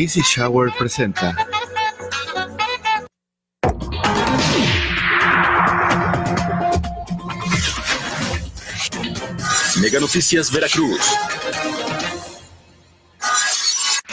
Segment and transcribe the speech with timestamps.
[0.00, 1.36] Easy Shower presenta.
[9.76, 11.02] Mega Noticias Veracruz.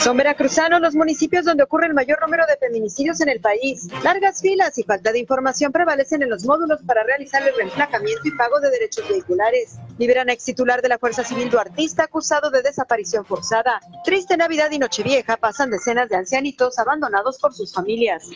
[0.08, 3.88] Son veracruzanos los municipios donde ocurre el mayor número de feminicidios en el país.
[4.02, 8.30] Largas filas y falta de información prevalecen en los módulos para realizar el reemplacamiento y
[8.30, 9.76] pago de derechos vehiculares.
[9.98, 13.80] Liberan a ex titular de la Fuerza Civil Duartista acusado de desaparición forzada.
[14.02, 18.30] Triste Navidad y Nochevieja pasan decenas de ancianitos abandonados por sus familias.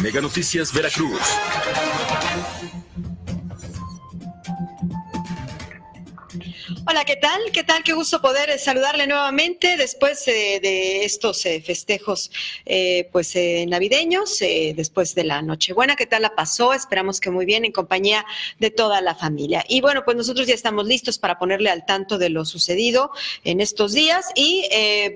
[0.00, 1.20] Mega Noticias Veracruz.
[6.88, 7.40] Hola, ¿qué tal?
[7.52, 7.82] ¿Qué tal?
[7.82, 12.30] Qué gusto poder eh, saludarle nuevamente después eh, de estos eh, festejos
[13.10, 13.34] pues
[13.66, 15.96] navideños, después de la Nochebuena.
[15.96, 16.72] ¿Qué tal la pasó?
[16.72, 18.24] Esperamos que muy bien en compañía
[18.58, 19.64] de toda la familia.
[19.68, 23.10] Y bueno, pues nosotros ya estamos listos para ponerle al tanto de lo sucedido
[23.44, 24.64] en estos días y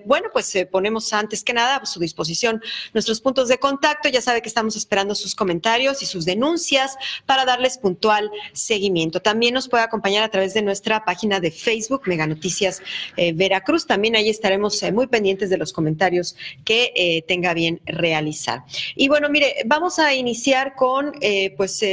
[0.07, 2.63] bueno, pues ponemos antes que nada a su disposición
[2.95, 4.09] nuestros puntos de contacto.
[4.09, 6.97] Ya sabe que estamos esperando sus comentarios y sus denuncias
[7.27, 9.21] para darles puntual seguimiento.
[9.21, 12.83] También nos puede acompañar a través de nuestra página de Facebook, Mega Noticias
[13.17, 13.87] eh, Veracruz.
[13.87, 18.65] También ahí estaremos eh, muy pendientes de los comentarios que eh, tenga bien realizar.
[18.95, 21.13] Y bueno, mire, vamos a iniciar con
[21.57, 21.85] pues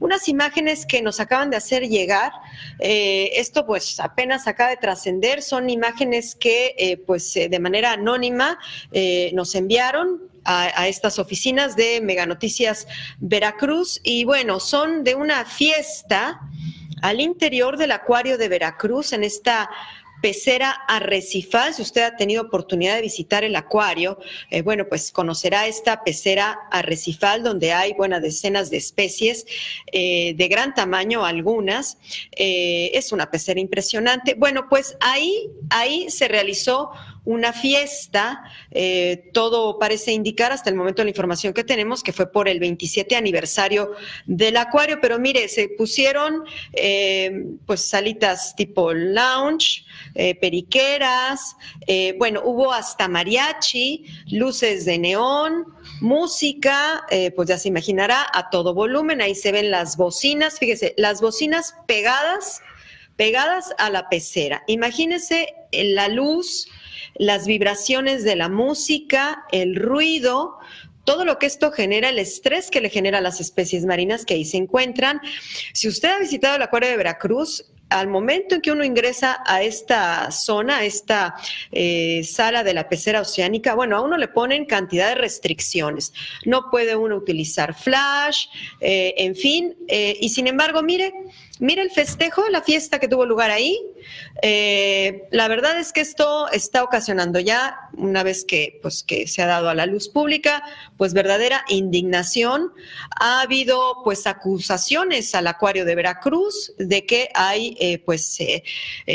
[0.00, 2.32] unas imágenes que nos acaban de hacer llegar.
[2.78, 8.58] esto pues apenas acaba de trascender, son imágenes que pues de manera anónima
[9.32, 12.86] nos enviaron a, a, estas oficinas de Mega Noticias
[13.18, 16.40] Veracruz y bueno, son de una fiesta
[17.04, 19.68] al interior del acuario de Veracruz, en esta
[20.22, 21.74] pecera arrecifal.
[21.74, 26.60] Si usted ha tenido oportunidad de visitar el acuario, eh, bueno, pues conocerá esta pecera
[26.70, 29.44] arrecifal donde hay, buenas decenas de especies
[29.92, 31.98] eh, de gran tamaño, algunas.
[32.32, 34.32] Eh, es una pecera impresionante.
[34.32, 36.90] Bueno, pues ahí, ahí se realizó
[37.24, 38.44] una fiesta.
[38.70, 42.48] Eh, todo parece indicar hasta el momento de la información que tenemos que fue por
[42.48, 43.92] el 27 aniversario
[44.26, 51.56] del acuario, pero mire, se pusieron eh, pues salitas tipo lounge, eh, periqueras,
[52.18, 55.66] bueno, hubo hasta mariachi, luces de neón,
[56.00, 57.06] música,
[57.36, 61.74] pues ya se imaginará, a todo volumen, ahí se ven las bocinas, fíjese, las bocinas
[61.86, 62.60] pegadas,
[63.16, 64.62] pegadas a la pecera.
[64.66, 66.68] Imagínese la luz,
[67.14, 70.58] las vibraciones de la música, el ruido,
[71.04, 74.34] todo lo que esto genera, el estrés que le genera a las especies marinas que
[74.34, 75.20] ahí se encuentran.
[75.72, 79.62] Si usted ha visitado el acuario de Veracruz, al momento en que uno ingresa a
[79.62, 81.34] esta zona, a esta
[81.70, 86.12] eh, sala de la pecera oceánica, bueno, a uno le ponen cantidad de restricciones.
[86.44, 88.46] No puede uno utilizar flash,
[88.80, 91.12] eh, en fin, eh, y sin embargo, mire,
[91.60, 93.80] Mira el festejo, la fiesta que tuvo lugar ahí.
[94.42, 99.42] Eh, la verdad es que esto está ocasionando ya, una vez que, pues, que se
[99.42, 100.62] ha dado a la luz pública,
[100.96, 102.72] pues verdadera indignación.
[103.20, 108.62] Ha habido pues acusaciones al acuario de Veracruz de que hay eh, pues eh,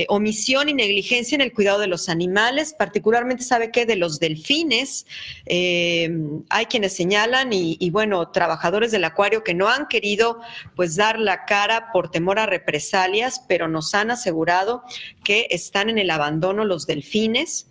[0.08, 5.06] omisión y negligencia en el cuidado de los animales, particularmente sabe que de los delfines.
[5.48, 10.40] hay quienes señalan y, y bueno, trabajadores del acuario que no han querido
[10.76, 14.84] pues dar la cara por temor a represalias, pero nos han asegurado
[15.24, 17.68] que están en el abandono los delfines.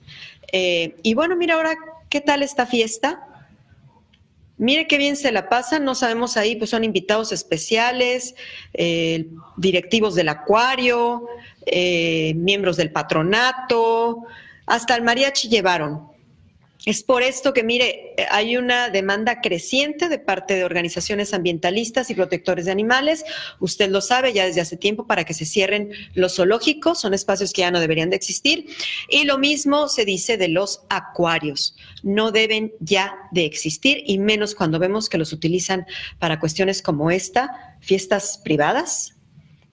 [0.53, 1.77] Eh, y bueno, mira ahora,
[2.09, 3.25] ¿qué tal esta fiesta?
[4.59, 8.35] Mire qué bien se la pasan, no sabemos ahí, pues son invitados especiales,
[8.75, 11.29] eh, directivos del acuario,
[11.65, 14.25] eh, miembros del patronato,
[14.67, 16.18] hasta el mariachi llevaron.
[16.89, 22.15] Es por esto que, mire, hay una demanda creciente de parte de organizaciones ambientalistas y
[22.15, 23.27] protectores de animales.
[23.61, 27.53] Usted lo sabe ya desde hace tiempo para que se cierren los zoológicos, son espacios
[27.53, 28.69] que ya no deberían de existir.
[29.11, 31.77] Y lo mismo se dice de los acuarios.
[32.03, 35.85] No deben ya de existir y menos cuando vemos que los utilizan
[36.19, 39.18] para cuestiones como esta, fiestas privadas,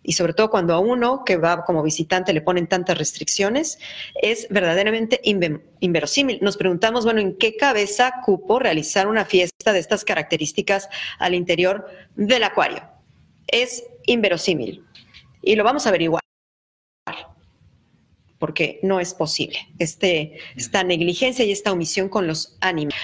[0.06, 3.80] y sobre todo cuando a uno que va como visitante le ponen tantas restricciones,
[4.22, 6.40] es verdaderamente inverosímil.
[6.42, 11.88] Nos preguntamos, bueno, ¿en qué cabeza cupo realizar una fiesta de estas características al interior
[12.16, 12.84] del acuario?
[13.48, 14.84] Es inverosímil
[15.42, 16.22] y lo vamos a averiguar
[18.38, 23.00] porque no es posible este, esta negligencia y esta omisión con los animales.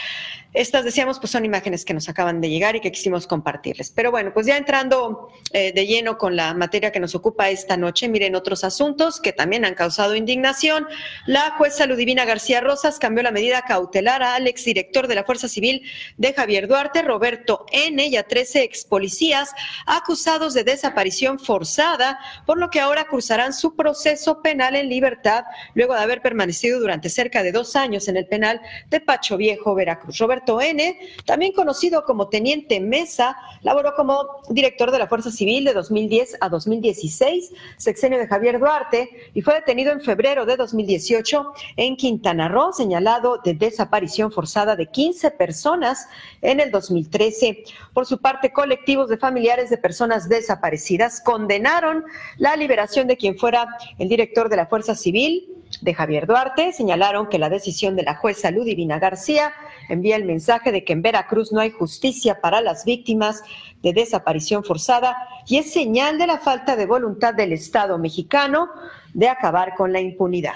[0.53, 3.91] Estas, decíamos, pues son imágenes que nos acaban de llegar y que quisimos compartirles.
[3.91, 7.77] Pero bueno, pues ya entrando eh, de lleno con la materia que nos ocupa esta
[7.77, 10.87] noche, miren otros asuntos que también han causado indignación.
[11.25, 15.83] La jueza Ludivina García Rosas cambió la medida cautelar al exdirector de la Fuerza Civil
[16.17, 18.05] de Javier Duarte, Roberto N.
[18.05, 19.51] y a 13 ex policías
[19.85, 25.45] acusados de desaparición forzada, por lo que ahora cursarán su proceso penal en libertad
[25.75, 29.75] luego de haber permanecido durante cerca de dos años en el penal de Pacho Viejo,
[29.75, 30.17] Veracruz.
[30.45, 36.37] N., también conocido como Teniente Mesa, laboró como director de la Fuerza Civil de 2010
[36.41, 42.47] a 2016, sexenio de Javier Duarte, y fue detenido en febrero de 2018 en Quintana
[42.47, 46.07] Roo, señalado de desaparición forzada de 15 personas
[46.41, 47.63] en el 2013.
[47.93, 52.03] Por su parte, colectivos de familiares de personas desaparecidas condenaron
[52.37, 53.67] la liberación de quien fuera
[53.99, 55.47] el director de la Fuerza Civil
[55.81, 59.53] de Javier Duarte, señalaron que la decisión de la jueza Ludivina García
[59.91, 63.43] envía el mensaje de que en Veracruz no hay justicia para las víctimas
[63.81, 65.17] de desaparición forzada
[65.47, 68.69] y es señal de la falta de voluntad del Estado mexicano
[69.13, 70.55] de acabar con la impunidad.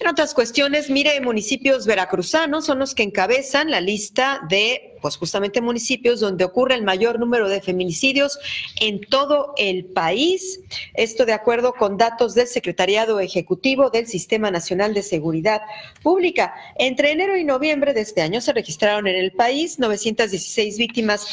[0.00, 5.60] En otras cuestiones, mire, municipios veracruzanos son los que encabezan la lista de pues justamente
[5.60, 8.38] municipios donde ocurre el mayor número de feminicidios
[8.80, 10.60] en todo el país.
[10.94, 15.62] Esto de acuerdo con datos del Secretariado Ejecutivo del Sistema Nacional de Seguridad
[16.02, 16.54] Pública.
[16.78, 21.26] Entre enero y noviembre de este año se registraron en el país 916 víctimas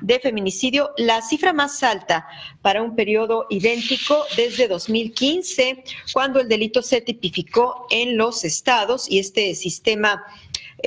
[0.00, 2.26] de feminicidio, la cifra más alta
[2.62, 9.18] para un periodo idéntico desde 2015, cuando el delito se tipificó en los estados y
[9.18, 10.24] este sistema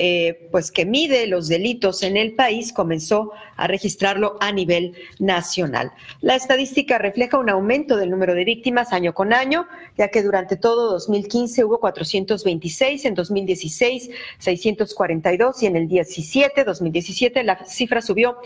[0.00, 5.90] eh, pues que mide los delitos en el país comenzó a registrarlo a nivel nacional.
[6.20, 9.66] La estadística refleja un aumento del número de víctimas año con año,
[9.96, 17.42] ya que durante todo 2015 hubo 426, en 2016 642 y en el 17, 2017
[17.42, 18.36] la cifra subió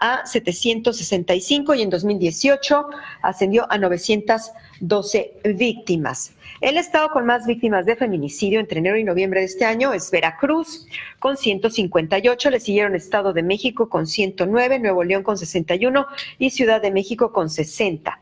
[0.00, 2.86] a 765 y en 2018
[3.20, 6.32] ascendió a 912 víctimas.
[6.62, 10.12] El estado con más víctimas de feminicidio entre enero y noviembre de este año es
[10.12, 10.86] Veracruz,
[11.18, 16.06] con 158, le siguieron Estado de México con 109, Nuevo León con 61
[16.38, 18.20] y Ciudad de México con 60.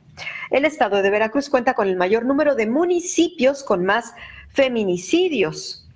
[0.49, 4.15] El estado de Veracruz cuenta con el mayor número de municipios con más
[4.55, 5.87] feminicidios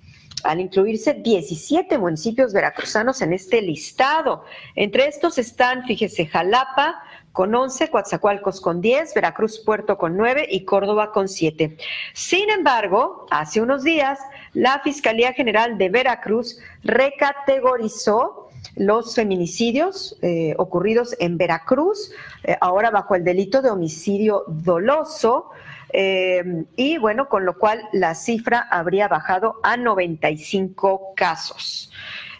[0.43, 4.45] al incluirse 17 municipios veracruzanos en este listado.
[4.75, 7.01] Entre estos están, fíjese, Jalapa,
[7.35, 11.75] con 11, Coatzacoalcos con 10, Veracruz Puerto con 9 y Córdoba con 7.
[12.13, 14.19] Sin embargo, hace unos días,
[14.53, 18.47] la Fiscalía General de Veracruz recategorizó
[18.77, 22.09] los feminicidios eh, ocurridos en Veracruz,
[22.45, 25.49] eh, ahora bajo el delito de homicidio doloso,
[25.91, 31.91] eh, y bueno, con lo cual la cifra habría bajado a 95 casos.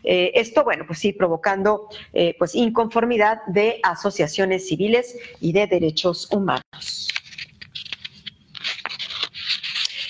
[0.06, 6.30] Eh, esto, bueno, pues sí, provocando eh, pues inconformidad de asociaciones civiles y de derechos
[6.32, 7.10] humanos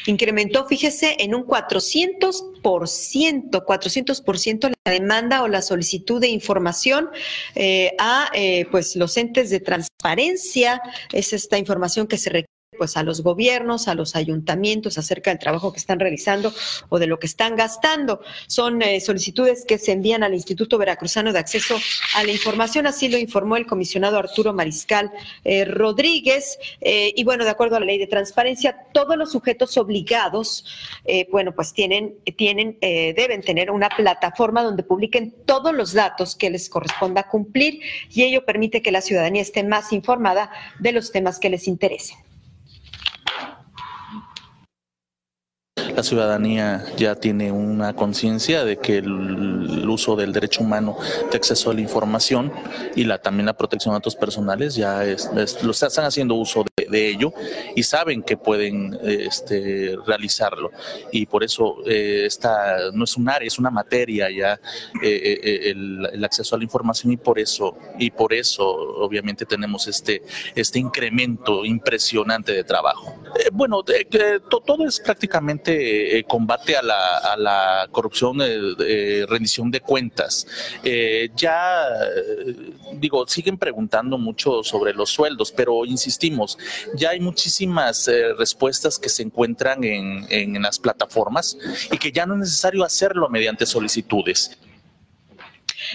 [0.08, 7.10] incrementó, fíjese, en un 400%, 400% la demanda o la solicitud de información
[7.56, 8.30] eh, a
[8.70, 10.80] pues los entes de transparencia.
[11.12, 15.40] Es esta información que se requiere pues a los gobiernos, a los ayuntamientos acerca del
[15.40, 16.54] trabajo que están realizando
[16.90, 18.22] o de lo que están gastando.
[18.48, 21.78] Son eh, solicitudes que se envían al Instituto Veracruzano de Acceso
[22.16, 25.12] a la Información, así lo informó el comisionado Arturo Mariscal
[25.44, 26.58] eh, Rodríguez.
[26.82, 30.66] Eh, y bueno, de acuerdo a la ley de transparencia, todos los sujetos obligados,
[31.32, 36.70] bueno, pues tienen, tienen, deben tener una plataforma donde publiquen todos los datos que les
[36.70, 37.80] corresponda cumplir
[38.12, 42.25] y ello permite que la ciudadanía esté más informada de los temas que les interesen.
[45.96, 50.98] La ciudadanía ya tiene una conciencia de que el, uso del derecho humano
[51.32, 52.52] de acceso a la información
[52.96, 55.30] y la también la protección de datos personales ya es,
[55.64, 57.34] lo están haciendo uso de, ello
[57.76, 60.72] y saben que pueden este, realizarlo.
[61.12, 64.60] Y por eso eh, esta no es un área es una materia ya
[65.04, 69.88] eh, eh, el, acceso a la información y por eso y por eso obviamente tenemos
[69.88, 70.24] este
[70.56, 73.16] este incremento impresionante de trabajo.
[73.52, 78.40] Bueno todo es prácticamente de combate a la, corrupción,
[79.30, 80.48] rendición de cuentas.
[81.36, 81.88] ya,
[82.94, 86.58] digo, siguen preguntando mucho sobre los sueldos, pero insistimos,
[86.96, 91.58] ya hay muchísimas respuestas que se encuentran en, en las plataformas
[91.92, 94.58] y que ya no es necesario hacerlo mediante solicitudes.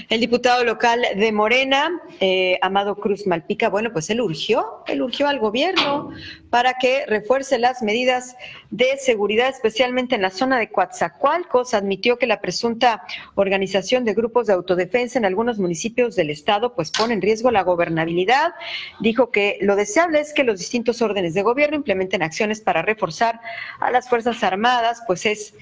[0.09, 5.27] El diputado local de Morena, eh, Amado Cruz Malpica, bueno, pues él urgió, él urgió
[5.29, 6.11] al gobierno
[6.51, 8.37] para que refuerce las medidas
[8.71, 11.75] de seguridad, especialmente en la zona de Coatzacoalcos.
[11.75, 13.03] Admitió que la presunta
[13.35, 17.63] organización de grupos de autodefensa en algunos municipios del estado pues pone en riesgo la
[17.63, 18.55] gobernabilidad.
[19.01, 23.41] Dijo que lo deseable es que los distintos órdenes de gobierno implementen acciones para reforzar
[23.81, 25.55] a las Fuerzas Armadas, pues es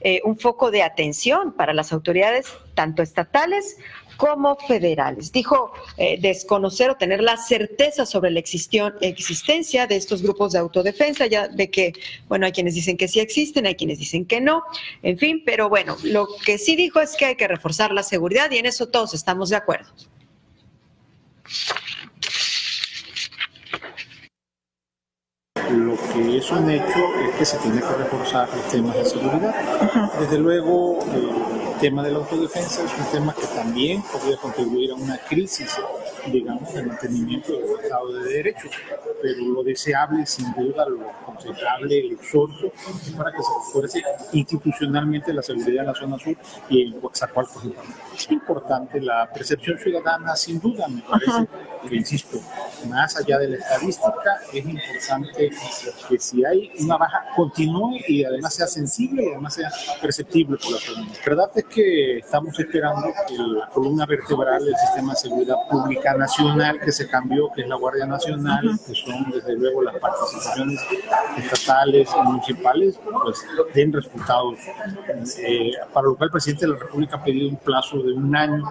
[0.00, 3.78] eh, un foco de atención para las autoridades tanto estatales
[4.16, 5.32] como federales.
[5.32, 11.26] Dijo eh, desconocer o tener la certeza sobre la existencia de estos grupos de autodefensa,
[11.26, 11.92] ya de que,
[12.28, 14.62] bueno, hay quienes dicen que sí existen, hay quienes dicen que no,
[15.02, 18.50] en fin, pero bueno, lo que sí dijo es que hay que reforzar la seguridad
[18.50, 19.90] y en eso todos estamos de acuerdo.
[25.70, 29.54] Lo que es un hecho es que se tiene que reforzar los temas de seguridad.
[30.20, 34.94] Desde luego, eh, tema de la autodefensa es un tema que también podría contribuir a
[34.94, 35.76] una crisis,
[36.26, 38.68] digamos, de mantenimiento del Estado de Derecho.
[39.22, 44.02] Pero lo deseable, sin duda, lo aconsejable, el exhorto, es para que se refuerce
[44.32, 46.36] institucionalmente la seguridad en la zona sur
[46.68, 47.62] y en Coatzacoalcos.
[48.14, 51.46] Es importante la percepción ciudadana, sin duda, me parece,
[51.88, 52.38] que insisto,
[52.88, 55.50] más allá de la estadística, es importante
[56.08, 60.72] que si hay una baja, continúe y además sea sensible y además sea perceptible por
[60.72, 61.14] la ciudadanía.
[61.70, 67.08] Que estamos esperando que la columna vertebral del sistema de seguridad pública nacional que se
[67.08, 70.80] cambió, que es la Guardia Nacional, que son desde luego las participaciones
[71.36, 73.44] estatales y municipales, pues
[73.74, 74.58] den resultados.
[75.38, 78.34] Eh, para lo cual el presidente de la República ha pedido un plazo de un
[78.34, 78.64] año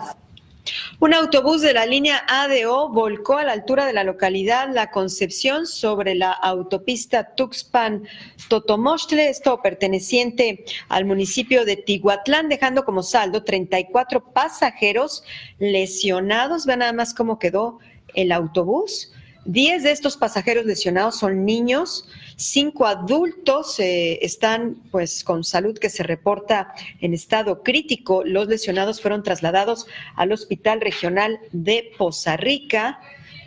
[0.99, 5.67] un autobús de la línea ADO volcó a la altura de la localidad La Concepción
[5.67, 15.23] sobre la autopista Tuxpan-Totomostle, esto perteneciente al municipio de Tiguatlán, dejando como saldo 34 pasajeros
[15.59, 16.65] lesionados.
[16.65, 17.79] Vean nada más cómo quedó
[18.13, 19.11] el autobús.
[19.45, 25.91] Diez de estos pasajeros lesionados son niños, cinco adultos eh, están pues con salud que
[25.91, 28.23] se reporta en estado crítico.
[28.25, 29.85] Los lesionados fueron trasladados
[30.15, 32.99] al Hospital Regional de Poza Rica.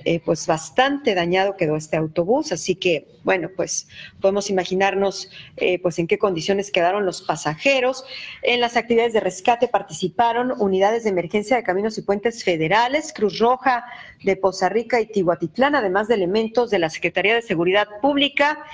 [0.05, 3.89] Eh, pues bastante dañado quedó este autobús, así que bueno, pues
[4.21, 8.05] podemos imaginarnos eh, pues en qué condiciones quedaron los pasajeros.
[8.43, 13.39] En las actividades de rescate participaron unidades de emergencia de caminos y puentes federales, Cruz
[13.39, 13.85] Roja
[14.23, 18.65] de Poza Rica y Tihuatitlán, además de elementos de la Secretaría de Seguridad Pública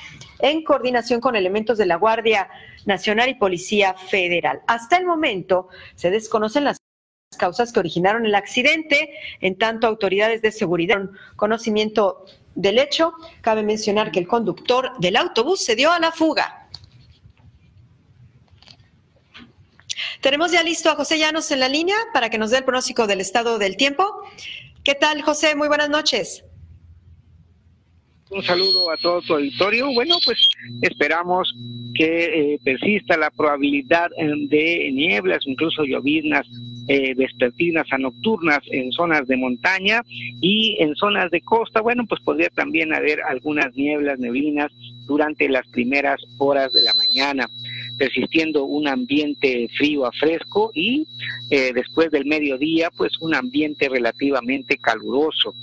[0.41, 2.49] en coordinación con elementos de la Guardia
[2.87, 4.61] Nacional y Policía Federal.
[4.67, 6.84] Hasta el momento se desconocen las
[7.45, 9.11] causas que originaron el accidente,
[9.43, 11.03] en tanto autoridades de seguridad
[11.37, 12.25] conocimiento
[12.55, 16.47] del hecho, cabe mencionar que el conductor del autobús se dio a la fuga.
[20.23, 23.07] Tenemos ya listo a José Llanos en la línea para que nos dé el pronóstico
[23.07, 24.07] del estado del tiempo.
[24.83, 25.55] ¿Qué tal, José?
[25.55, 26.45] Muy buenas noches.
[28.31, 29.93] Un saludo a todo tu auditorio.
[29.93, 30.49] Bueno, pues
[30.81, 31.55] esperamos
[31.95, 36.47] que eh, persista la probabilidad de nieblas, incluso lloviznas
[36.89, 40.03] eh, vespertinas a nocturnas en zonas de montaña
[40.41, 44.73] y en zonas de costa, bueno, pues podría también haber algunas nieblas, neblinas
[45.07, 47.49] durante las primeras horas de la mañana,
[47.99, 51.07] persistiendo un ambiente frío a fresco y
[51.51, 55.55] eh, después del mediodía, pues un ambiente relativamente caluroso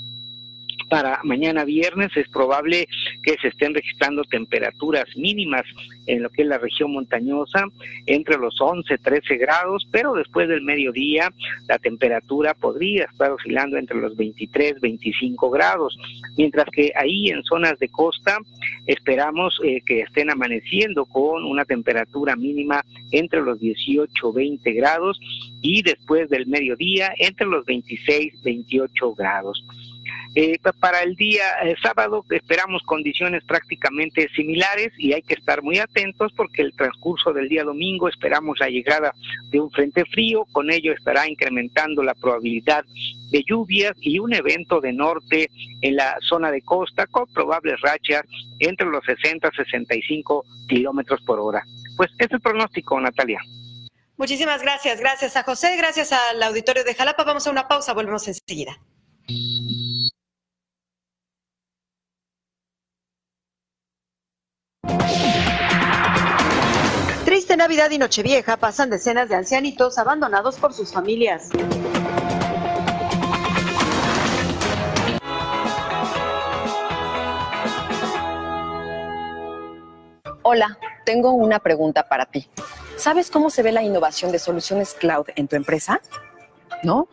[0.91, 2.85] para mañana viernes es probable
[3.23, 5.63] que se estén registrando temperaturas mínimas
[6.05, 7.63] en lo que es la región montañosa
[8.07, 11.31] entre los 11, 13 grados, pero después del mediodía
[11.69, 15.97] la temperatura podría estar oscilando entre los 23, 25 grados,
[16.35, 18.39] mientras que ahí en zonas de costa
[18.85, 25.21] esperamos eh, que estén amaneciendo con una temperatura mínima entre los 18, 20 grados
[25.61, 29.63] y después del mediodía entre los 26, 28 grados.
[30.33, 35.77] Eh, para el día eh, sábado esperamos condiciones prácticamente similares y hay que estar muy
[35.77, 39.13] atentos porque el transcurso del día domingo esperamos la llegada
[39.49, 42.85] de un frente frío, con ello estará incrementando la probabilidad
[43.29, 45.49] de lluvias y un evento de norte
[45.81, 48.23] en la zona de costa con probables rachas
[48.59, 51.61] entre los 60 y 65 kilómetros por hora.
[51.97, 53.41] Pues ese es el pronóstico, Natalia.
[54.15, 54.99] Muchísimas gracias.
[54.99, 57.23] Gracias a José, gracias al auditorio de Jalapa.
[57.23, 58.77] Vamos a una pausa, volvemos enseguida.
[67.51, 71.49] Este Navidad y Nochevieja pasan decenas de ancianitos abandonados por sus familias.
[80.43, 82.47] Hola, tengo una pregunta para ti.
[82.95, 85.99] ¿Sabes cómo se ve la innovación de soluciones cloud en tu empresa?
[86.83, 87.07] ¿No?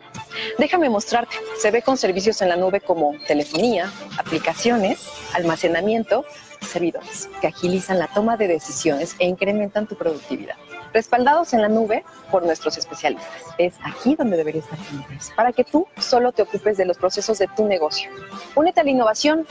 [0.58, 1.36] Déjame mostrarte.
[1.60, 6.24] Se ve con servicios en la nube como telefonía, aplicaciones, almacenamiento,
[6.66, 10.56] servidores, que agilizan la toma de decisiones e incrementan tu productividad.
[10.92, 13.42] Respaldados en la nube por nuestros especialistas.
[13.58, 16.96] Es aquí donde debería estar tu empresa, para que tú solo te ocupes de los
[16.96, 18.10] procesos de tu negocio.
[18.54, 19.46] Únete a la innovación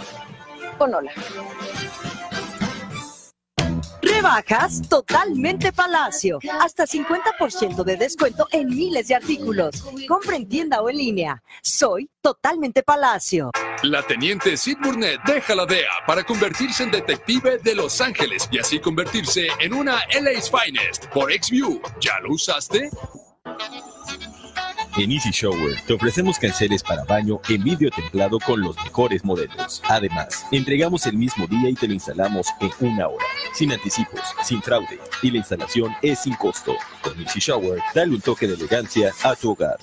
[0.78, 1.12] con Hola.
[4.18, 6.40] Rebajas totalmente Palacio.
[6.60, 9.84] Hasta 50% de descuento en miles de artículos.
[10.08, 11.44] Compra en tienda o en línea.
[11.62, 13.52] Soy totalmente Palacio.
[13.84, 18.58] La teniente Sid Burnett deja la DEA para convertirse en detective de Los Ángeles y
[18.58, 21.80] así convertirse en una LA's Finest por XView.
[22.02, 22.90] ¿Ya lo usaste?
[24.98, 29.80] En Easy Shower te ofrecemos canceles para baño en vidrio templado con los mejores modelos.
[29.88, 34.60] Además, entregamos el mismo día y te lo instalamos en una hora, sin anticipos, sin
[34.60, 36.74] fraude y la instalación es sin costo.
[37.04, 39.78] Con Easy Shower, dale un toque de elegancia a tu hogar.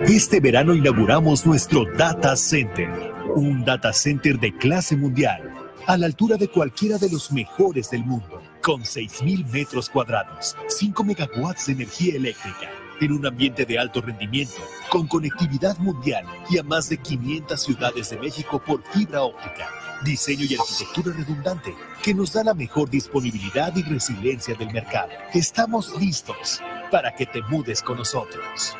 [0.00, 2.90] Este verano inauguramos nuestro Data Center,
[3.36, 5.54] un data center de clase mundial,
[5.86, 11.04] a la altura de cualquiera de los mejores del mundo con 6.000 metros cuadrados, 5
[11.04, 16.62] megawatts de energía eléctrica, en un ambiente de alto rendimiento, con conectividad mundial y a
[16.62, 19.68] más de 500 ciudades de México por fibra óptica.
[20.04, 25.10] Diseño y arquitectura redundante que nos da la mejor disponibilidad y resiliencia del mercado.
[25.34, 26.60] Estamos listos
[26.90, 28.76] para que te mudes con nosotros.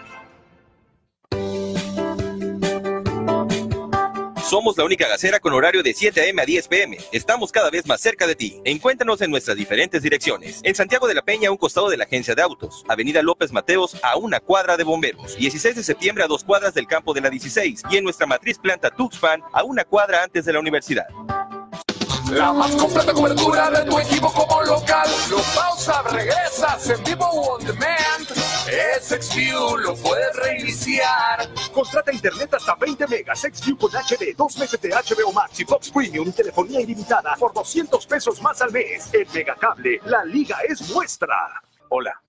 [4.55, 6.41] Somos la única gasera con horario de 7 a.m.
[6.41, 6.97] a 10 p.m.
[7.11, 8.61] Estamos cada vez más cerca de ti.
[8.65, 10.61] Encuéntranos en nuestras diferentes direcciones.
[10.63, 12.85] En Santiago de la Peña, a un costado de la agencia de autos.
[12.89, 15.37] Avenida López Mateos, a una cuadra de bomberos.
[15.37, 17.83] 16 de septiembre, a dos cuadras del campo de la 16.
[17.91, 21.09] Y en nuestra matriz planta Tuxpan, a una cuadra antes de la universidad.
[22.31, 25.09] La más completa cobertura de tu equipo como local.
[25.31, 28.29] Lo pausa, regresas en vivo o on demand.
[28.67, 31.49] Es XView, lo puedes reiniciar.
[31.73, 35.91] Contrata internet hasta 20 megas, XView con HD, dos meses de HBO Max y Fox
[35.91, 39.11] Premium, telefonía ilimitada por 200 pesos más al mes.
[39.13, 41.61] En Megacable, la liga es nuestra.
[41.91, 42.21] Hola,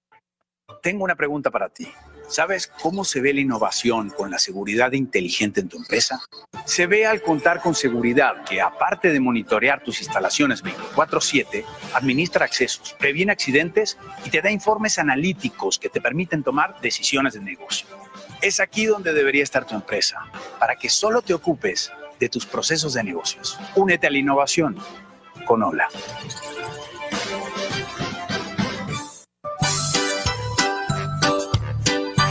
[0.81, 1.87] tengo una pregunta para ti.
[2.27, 6.21] ¿Sabes cómo se ve la innovación con la seguridad inteligente en tu empresa?
[6.65, 12.95] Se ve al contar con seguridad que, aparte de monitorear tus instalaciones 24/7, administra accesos,
[12.97, 17.87] previene accidentes y te da informes analíticos que te permiten tomar decisiones de negocio.
[18.41, 20.25] Es aquí donde debería estar tu empresa,
[20.59, 23.59] para que solo te ocupes de tus procesos de negocios.
[23.75, 24.77] Únete a la innovación
[25.45, 25.87] con Hola.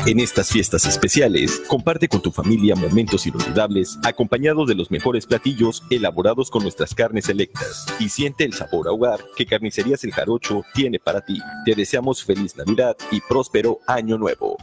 [0.06, 5.82] En estas fiestas especiales, comparte con tu familia momentos inolvidables acompañados de los mejores platillos
[5.88, 10.62] elaborados con nuestras carnes selectas y siente el sabor a hogar que Carnicerías El Jarocho
[10.74, 11.38] tiene para ti.
[11.64, 14.58] Te deseamos feliz Navidad y próspero año nuevo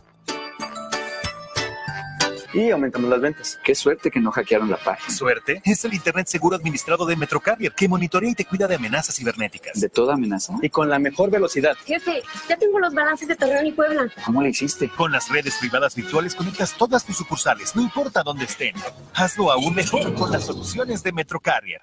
[2.54, 3.60] y aumentamos las ventas.
[3.64, 5.16] Qué suerte que no hackearon la página.
[5.16, 5.62] ¿Suerte?
[5.66, 9.80] Es el Internet seguro administrado de Metrocarrier que monitorea y te cuida de amenazas cibernéticas.
[9.80, 10.54] ¿De toda amenaza?
[10.62, 11.76] Y con la mejor velocidad.
[11.86, 14.12] Jefe, ya tengo los balances de Torreón y Puebla.
[14.26, 14.90] ¿Cómo le hiciste?
[14.90, 18.76] Con las redes privadas virtuales conectas todas tus sucursales, no importa dónde estén.
[19.14, 21.82] Hazlo aún mejor con las soluciones de Metrocarrier.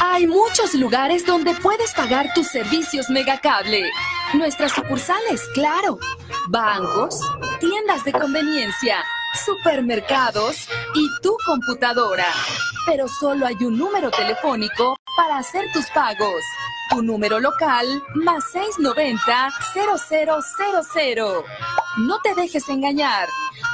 [0.00, 3.84] Hay muchos lugares donde puedes pagar tus servicios megacable.
[4.34, 5.98] Nuestras sucursales, claro.
[6.48, 7.20] Bancos,
[7.60, 12.28] tiendas de conveniencia supermercados y tu computadora.
[12.86, 16.42] Pero solo hay un número telefónico para hacer tus pagos.
[16.90, 21.44] Tu número local más 690-0000.
[21.98, 23.28] No te dejes engañar.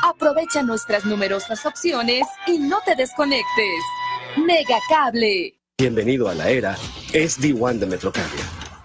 [0.05, 3.83] Aprovecha nuestras numerosas opciones y no te desconectes.
[4.37, 5.55] Megacable.
[5.79, 6.77] Bienvenido a la era
[7.13, 8.45] SD1 de Metrocardia.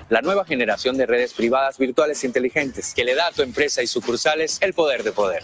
[0.10, 3.88] La nueva generación de redes privadas virtuales inteligentes que le da a tu empresa y
[3.88, 5.44] sucursales el poder de poder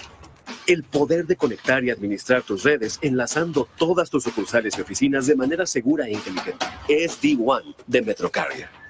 [0.67, 5.35] el poder de conectar y administrar tus redes enlazando todas tus sucursales y oficinas de
[5.35, 6.65] manera segura e inteligente.
[6.87, 8.81] Es D1 de Metrocarrier.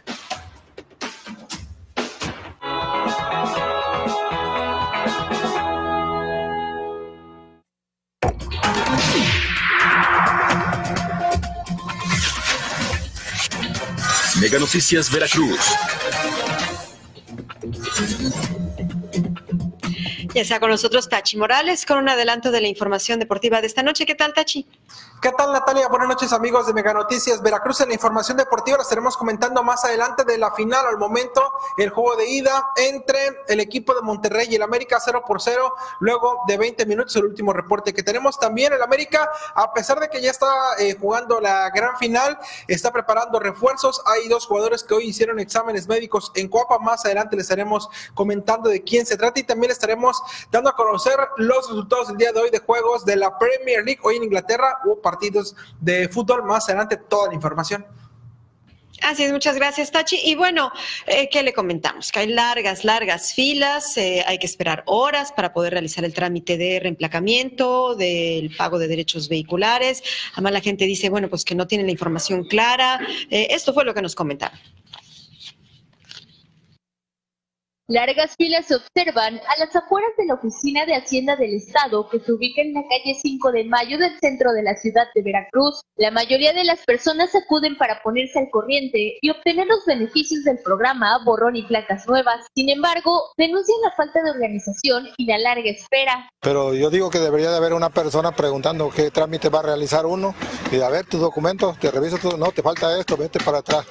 [14.41, 15.59] Mega Noticias Veracruz.
[20.41, 24.05] Está con nosotros Tachi Morales con un adelanto de la información deportiva de esta noche.
[24.05, 24.65] ¿Qué tal, Tachi?
[25.21, 25.87] ¿Qué tal Natalia?
[25.87, 27.79] Buenas noches amigos de Mega Noticias Veracruz.
[27.81, 30.83] En la información deportiva la estaremos comentando más adelante de la final.
[30.87, 31.43] Al momento,
[31.77, 35.75] el juego de ida entre el equipo de Monterrey y el América 0 por 0.
[35.99, 38.39] Luego de 20 minutos, el último reporte que tenemos.
[38.39, 40.47] También el América, a pesar de que ya está
[40.79, 44.01] eh, jugando la gran final, está preparando refuerzos.
[44.07, 46.79] Hay dos jugadores que hoy hicieron exámenes médicos en Coapa.
[46.79, 51.15] Más adelante les estaremos comentando de quién se trata y también estaremos dando a conocer
[51.37, 53.99] los resultados del día de hoy de juegos de la Premier League.
[54.01, 54.79] Hoy en Inglaterra
[55.11, 56.43] partidos de fútbol.
[56.43, 57.85] Más adelante toda la información.
[59.01, 60.19] Así es, muchas gracias, Tachi.
[60.23, 60.71] Y bueno,
[61.07, 62.11] eh, ¿qué le comentamos?
[62.11, 66.55] Que hay largas, largas filas, eh, hay que esperar horas para poder realizar el trámite
[66.55, 70.03] de reemplacamiento, del pago de derechos vehiculares.
[70.33, 72.99] Además, la gente dice, bueno, pues que no tienen la información clara.
[73.31, 74.59] Eh, esto fue lo que nos comentaron.
[77.91, 82.21] Largas filas se observan a las afueras de la Oficina de Hacienda del Estado que
[82.21, 85.81] se ubica en la calle 5 de Mayo del centro de la ciudad de Veracruz.
[85.97, 90.59] La mayoría de las personas acuden para ponerse al corriente y obtener los beneficios del
[90.59, 92.47] programa Borrón y Placas Nuevas.
[92.55, 96.29] Sin embargo, denuncian la falta de organización y la larga espera.
[96.39, 100.05] Pero yo digo que debería de haber una persona preguntando qué trámite va a realizar
[100.05, 100.33] uno
[100.71, 103.85] y a ver tus documentos, te reviso todo, no, te falta esto, vete para atrás.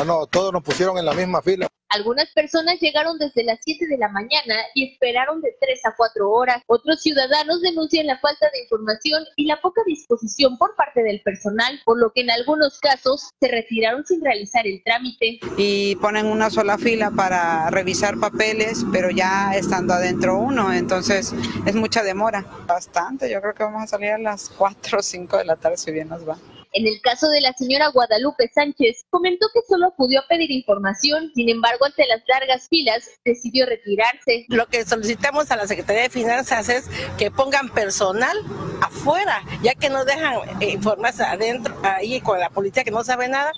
[0.00, 1.66] Ah, no, todos nos pusieron en la misma fila.
[1.88, 6.30] Algunas personas llegaron desde las 7 de la mañana y esperaron de 3 a 4
[6.30, 6.62] horas.
[6.68, 11.80] Otros ciudadanos denuncian la falta de información y la poca disposición por parte del personal,
[11.84, 15.40] por lo que en algunos casos se retiraron sin realizar el trámite.
[15.56, 21.34] Y ponen una sola fila para revisar papeles, pero ya estando adentro uno, entonces
[21.66, 22.44] es mucha demora.
[22.68, 25.76] Bastante, yo creo que vamos a salir a las 4 o 5 de la tarde
[25.76, 26.38] si bien nos va.
[26.72, 31.30] En el caso de la señora Guadalupe Sánchez, comentó que solo acudió a pedir información,
[31.34, 34.44] sin embargo, ante las largas filas, decidió retirarse.
[34.48, 36.84] Lo que solicitamos a la Secretaría de Finanzas es
[37.16, 38.36] que pongan personal
[38.82, 43.28] afuera, ya que nos dejan eh, informes adentro, ahí con la policía que no sabe
[43.28, 43.52] nada,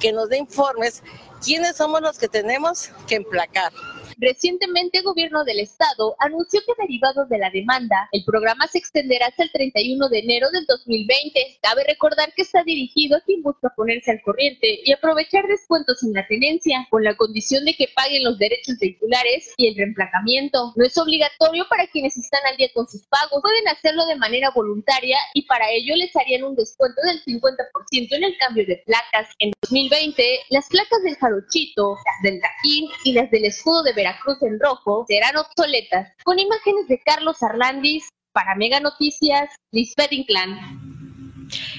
[0.00, 1.02] que nos dé informes
[1.44, 3.72] quiénes somos los que tenemos que emplacar.
[4.18, 9.26] Recientemente, el gobierno del estado anunció que derivado de la demanda, el programa se extenderá
[9.26, 11.58] hasta el 31 de enero del 2020.
[11.60, 16.12] Cabe recordar que está dirigido a quien busca ponerse al corriente y aprovechar descuentos en
[16.12, 20.72] la tenencia, con la condición de que paguen los derechos vehiculares y el reemplacamiento.
[20.76, 24.50] No es obligatorio para quienes están al día con sus pagos, pueden hacerlo de manera
[24.50, 29.28] voluntaria y para ello les harían un descuento del 50% en el cambio de placas.
[29.38, 34.03] En 2020, las placas del Jarochito, las del Tajín y las del escudo de Veracruz
[34.42, 40.83] en rojo serán obsoletas, con imágenes de Carlos Arlandis para Mega Noticias, Lisbeth Inclán.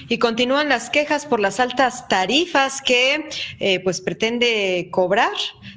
[0.08, 3.28] Y continúan las quejas por las altas tarifas que
[3.60, 5.34] eh, pues pretende cobrar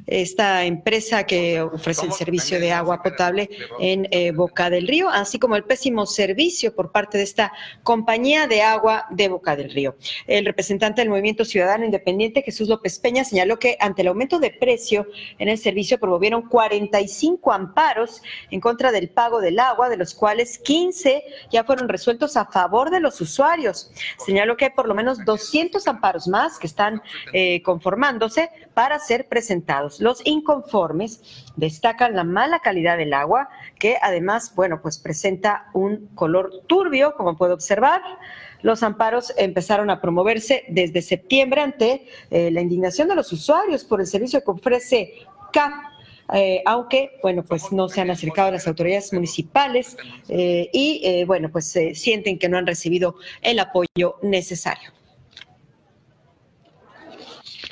[0.06, 5.38] esta empresa que ofrece el servicio de agua potable en eh, Boca del Río, así
[5.38, 9.96] como el pésimo servicio por parte de esta compañía de agua de Boca del Río.
[10.26, 14.50] El representante del Movimiento Ciudadano Independiente, Jesús López Peña, señaló que ante el aumento de
[14.50, 15.06] precio
[15.38, 20.58] en el servicio promovieron 45 amparos en contra del pago del agua, de los cuales
[20.58, 23.90] 15 ya fueron resueltos a favor de los usuarios.
[24.18, 27.00] Señaló que hay por lo menos 200 amparos más que están
[27.32, 30.00] eh, conformándose para ser presentados.
[30.00, 36.50] Los inconformes destacan la mala calidad del agua, que además, bueno, pues presenta un color
[36.66, 38.02] turbio, como puede observar.
[38.62, 44.00] Los amparos empezaron a promoverse desde septiembre ante eh, la indignación de los usuarios por
[44.00, 45.12] el servicio que ofrece
[45.52, 45.97] CAP
[46.34, 49.96] eh, aunque, bueno, pues no se han acercado a las autoridades municipales
[50.28, 54.92] eh, y, eh, bueno, pues sienten que no han recibido el apoyo necesario.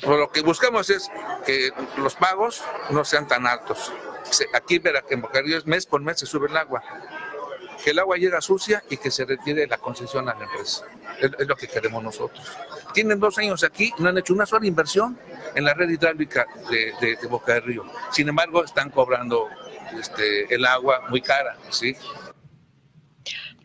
[0.03, 1.09] Lo que buscamos es
[1.45, 3.91] que los pagos no sean tan altos.
[4.53, 6.83] Aquí en Bocarillo mes con mes se sube el agua.
[7.83, 10.85] Que el agua llegue sucia y que se retire la concesión a la empresa.
[11.19, 12.45] Es, lo que queremos nosotros.
[12.93, 15.17] Tienen dos años aquí, no han hecho una sola inversión
[15.55, 17.85] en la red hidráulica de, Boca del Río.
[18.11, 19.49] Sin embargo, están cobrando
[19.99, 21.95] este, el agua muy cara, ¿sí?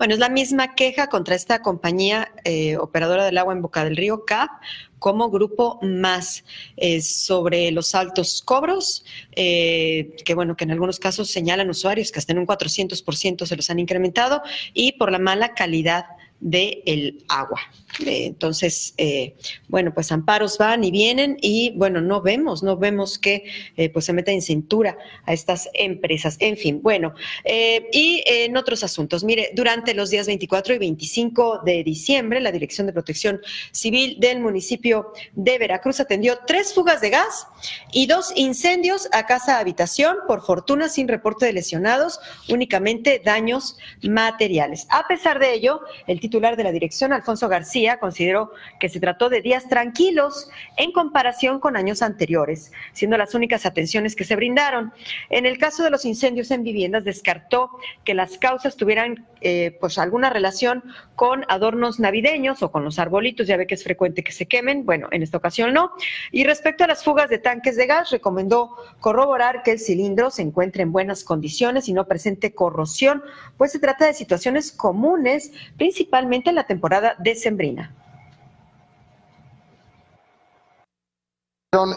[0.02, 3.96] Bueno, es la misma queja contra esta compañía eh, operadora del agua en Boca del
[3.96, 4.50] Río, CAP,
[4.98, 6.42] como grupo más
[6.76, 9.04] eh, sobre los altos cobros,
[9.36, 13.54] eh, que bueno, que en algunos casos señalan usuarios que hasta en un 400% se
[13.54, 14.42] los han incrementado,
[14.74, 16.06] y por la mala calidad
[16.42, 17.60] del agua.
[18.00, 19.36] Eh, entonces, eh,
[19.68, 23.44] bueno, pues amparos van y vienen y bueno, no vemos, no vemos que
[23.76, 26.36] eh, pues se meta en cintura a estas empresas.
[26.40, 31.84] En fin, bueno, y en otros asuntos, mire, durante los días 24 y 25 de
[31.84, 37.46] diciembre, la Dirección de Protección Civil del municipio de Veracruz atendió tres fugas de gas
[37.92, 44.86] y dos incendios a casa habitación, por fortuna sin reporte de lesionados, únicamente daños materiales.
[44.90, 48.98] A pesar de ello, el título titular de la dirección, Alfonso García, consideró que se
[49.00, 54.34] trató de días tranquilos en comparación con años anteriores, siendo las únicas atenciones que se
[54.34, 54.94] brindaron.
[55.28, 57.68] En el caso de los incendios en viviendas, descartó
[58.02, 60.82] que las causas tuvieran eh, pues alguna relación
[61.16, 64.86] con adornos navideños o con los arbolitos, ya ve que es frecuente que se quemen,
[64.86, 65.90] bueno, en esta ocasión no.
[66.30, 70.40] Y respecto a las fugas de tanques de gas, recomendó corroborar que el cilindro se
[70.40, 73.22] encuentre en buenas condiciones y no presente corrosión,
[73.58, 77.90] pues se trata de situaciones comunes, principalmente en la temporada decembrina.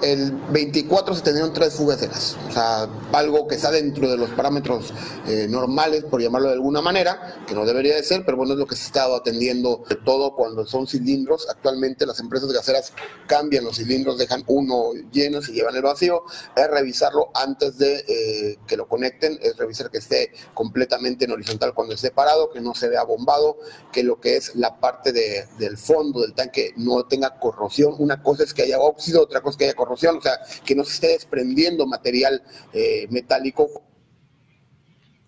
[0.03, 4.15] El 24 se tenían tres fugas de gas, o sea, algo que está dentro de
[4.15, 4.93] los parámetros
[5.27, 8.59] eh, normales, por llamarlo de alguna manera, que no debería de ser, pero bueno, es
[8.59, 11.49] lo que se ha estado atendiendo de todo cuando son cilindros.
[11.49, 12.93] Actualmente las empresas gaseras
[13.27, 16.23] cambian los cilindros, dejan uno lleno y llevan el vacío.
[16.55, 21.73] Es revisarlo antes de eh, que lo conecten, es revisar que esté completamente en horizontal
[21.73, 23.57] cuando esté parado, que no se vea bombado,
[23.91, 27.93] que lo que es la parte del fondo del tanque no tenga corrosión.
[27.99, 30.75] Una cosa es que haya óxido, otra cosa es que de corrosión, o sea, que
[30.75, 32.41] no se esté desprendiendo material
[32.73, 33.83] eh, metálico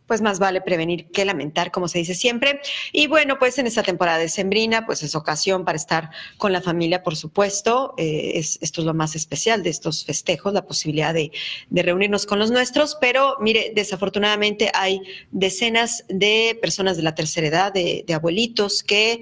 [0.08, 2.62] pues más vale prevenir que lamentar, como se dice siempre.
[2.94, 6.62] Y bueno, pues en esta temporada de Sembrina, pues es ocasión para estar con la
[6.62, 7.94] familia, por supuesto.
[7.98, 11.32] Eh, es, esto es lo más especial de estos festejos, la posibilidad de,
[11.70, 12.98] reunirnos con los nuestros.
[13.00, 19.22] Pero mire, desafortunadamente hay decenas de personas de la tercera edad, de, abuelitos, que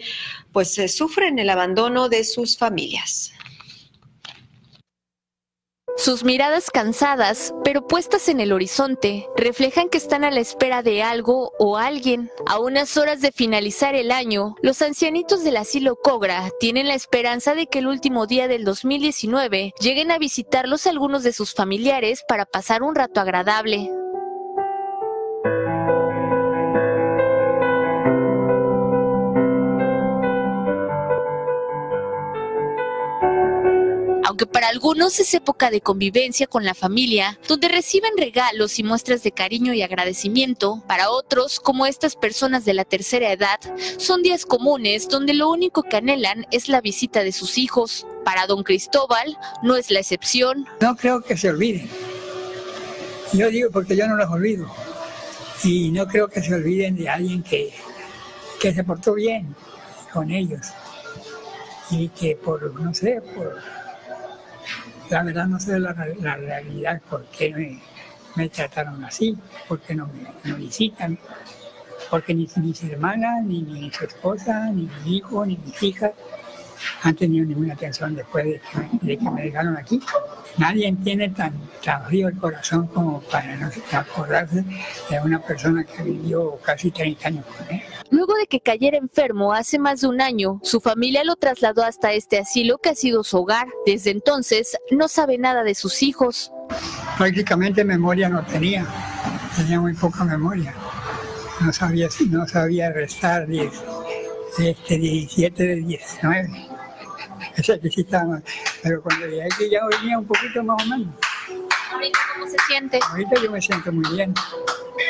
[0.54, 3.35] pues eh, sufren el abandono de sus familias.
[5.98, 11.02] Sus miradas cansadas, pero puestas en el horizonte, reflejan que están a la espera de
[11.02, 12.30] algo o alguien.
[12.46, 17.56] A unas horas de finalizar el año, los ancianitos del asilo Cogra tienen la esperanza
[17.56, 22.46] de que el último día del 2019 lleguen a visitarlos algunos de sus familiares para
[22.46, 23.90] pasar un rato agradable.
[34.28, 39.22] Aunque para algunos es época de convivencia con la familia, donde reciben regalos y muestras
[39.22, 43.60] de cariño y agradecimiento, para otros, como estas personas de la tercera edad,
[43.98, 48.08] son días comunes donde lo único que anhelan es la visita de sus hijos.
[48.24, 50.66] Para don Cristóbal no es la excepción.
[50.82, 51.88] No creo que se olviden.
[53.32, 54.66] Yo digo porque yo no los olvido.
[55.64, 57.72] Y no creo que se olviden de alguien que,
[58.60, 59.56] que se portó bien
[60.12, 60.66] con ellos.
[61.92, 63.62] Y que por, no sé, por
[65.10, 67.80] la verdad no sé la, realidad, por qué
[68.36, 69.38] me, trataron así,
[69.68, 70.10] por qué no
[70.44, 71.18] me visitan,
[72.10, 76.12] porque ni, mis hermanas, ni mi esposa, ni mi hijo, ni mis hijas
[77.02, 80.00] han tenido ninguna atención después de que, me, dejaron aquí.
[80.58, 84.64] Nadie tiene tan, tan frío el corazón como para no acordarse
[85.10, 87.82] de una persona que vivió casi 30 años con él.
[88.10, 92.14] Luego de que cayera enfermo hace más de un año, su familia lo trasladó hasta
[92.14, 93.68] este asilo que ha sido su hogar.
[93.86, 96.52] Desde entonces no sabe nada de sus hijos.
[97.18, 98.86] Prácticamente memoria no tenía,
[99.56, 100.74] tenía muy poca memoria.
[101.62, 103.72] No sabía, no sabía restar 10,
[104.60, 106.75] este, 17 de 19.
[107.58, 108.42] Esa que sí estaba,
[108.84, 111.14] pero cuando llegué aquí ya venía un poquito más o menos.
[111.92, 113.00] ¿Ahorita cómo se siente?
[113.10, 114.34] Ahorita yo me siento muy bien.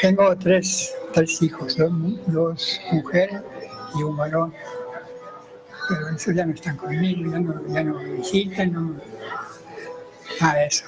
[0.01, 3.41] Tengo tres, tres hijos, dos, mujeres
[3.97, 4.53] y un varón.
[5.89, 8.95] Pero esos ya no están conmigo, ya no, ya no me visitan, no,
[10.39, 10.85] nada de eso.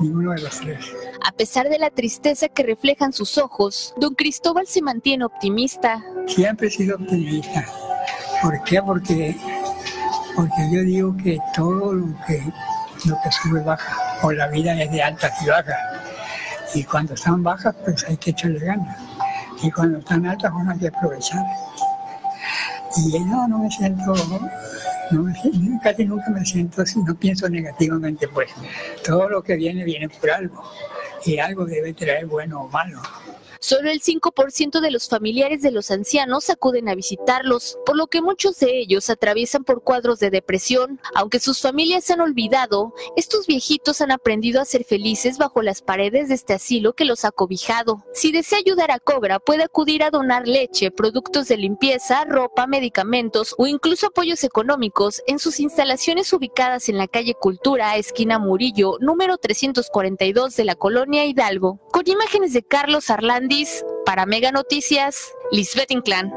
[0.00, 0.92] Ninguno de los tres.
[1.24, 6.02] A pesar de la tristeza que reflejan sus ojos, don Cristóbal se mantiene optimista.
[6.26, 7.66] Siempre he sido optimista.
[8.42, 8.82] ¿Por qué?
[8.82, 9.36] Porque,
[10.34, 12.42] porque yo digo que todo lo que,
[13.04, 15.76] lo que sube baja, o la vida es de altas y bajas.
[16.74, 18.96] Y cuando están bajas, pues hay que echarle ganas.
[19.62, 21.44] Y cuando están altas, bueno, hay que aprovechar.
[22.96, 24.14] Y no, no me siento,
[25.10, 28.50] no me, casi nunca me siento así, no pienso negativamente, pues
[29.04, 30.62] todo lo que viene, viene por algo.
[31.24, 33.00] Y algo debe traer bueno o malo.
[33.62, 38.20] Solo el 5% de los familiares de los ancianos acuden a visitarlos, por lo que
[38.20, 40.98] muchos de ellos atraviesan por cuadros de depresión.
[41.14, 45.80] Aunque sus familias se han olvidado, estos viejitos han aprendido a ser felices bajo las
[45.80, 48.04] paredes de este asilo que los ha cobijado.
[48.12, 53.54] Si desea ayudar a Cobra, puede acudir a donar leche, productos de limpieza, ropa, medicamentos
[53.58, 59.38] o incluso apoyos económicos en sus instalaciones ubicadas en la calle Cultura, esquina Murillo, número
[59.38, 61.78] 342 de la colonia Hidalgo.
[61.92, 63.51] Con imágenes de Carlos Arlandi
[64.06, 66.32] para Mega Noticias, Lisbeth Inclán.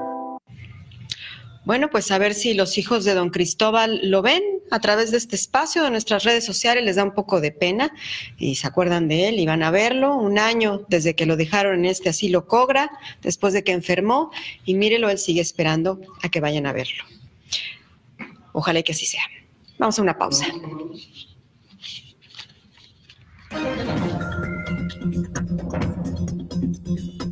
[1.63, 5.17] Bueno, pues a ver si los hijos de don Cristóbal lo ven a través de
[5.17, 7.93] este espacio de nuestras redes sociales, les da un poco de pena
[8.37, 10.13] y se acuerdan de él y van a verlo.
[10.15, 14.31] Un año desde que lo dejaron en este asilo Cogra, después de que enfermó,
[14.65, 17.03] y mírelo, él sigue esperando a que vayan a verlo.
[18.51, 19.23] Ojalá que así sea.
[19.79, 20.47] Vamos a una pausa.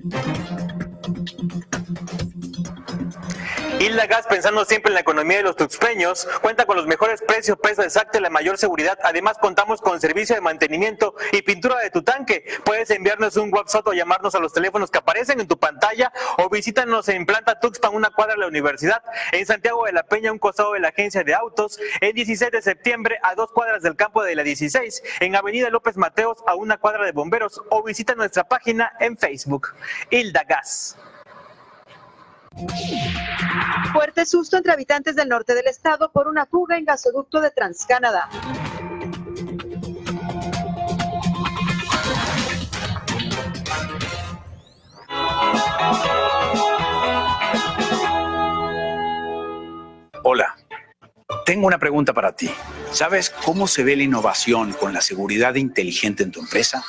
[0.10, 0.53] Thank you.
[3.84, 7.58] Hilda Gas, pensando siempre en la economía de los tuxpeños, cuenta con los mejores precios,
[7.58, 8.98] peso exacto y la mayor seguridad.
[9.04, 12.46] Además, contamos con servicio de mantenimiento y pintura de tu tanque.
[12.64, 16.50] Puedes enviarnos un WhatsApp o llamarnos a los teléfonos que aparecen en tu pantalla o
[16.50, 20.40] visítanos en Planta Tuxpan, una cuadra de la universidad, en Santiago de la Peña, un
[20.40, 24.24] costado de la agencia de autos, el 16 de septiembre a dos cuadras del campo
[24.24, 28.46] de la 16, en Avenida López Mateos a una cuadra de bomberos o visita nuestra
[28.46, 29.76] página en Facebook.
[30.10, 30.96] Hilda Gas.
[33.92, 38.30] Fuerte susto entre habitantes del norte del estado por una fuga en gasoducto de TransCanada.
[50.24, 50.56] Hola,
[51.46, 52.50] tengo una pregunta para ti.
[52.92, 56.84] ¿Sabes cómo se ve la innovación con la seguridad inteligente en tu empresa?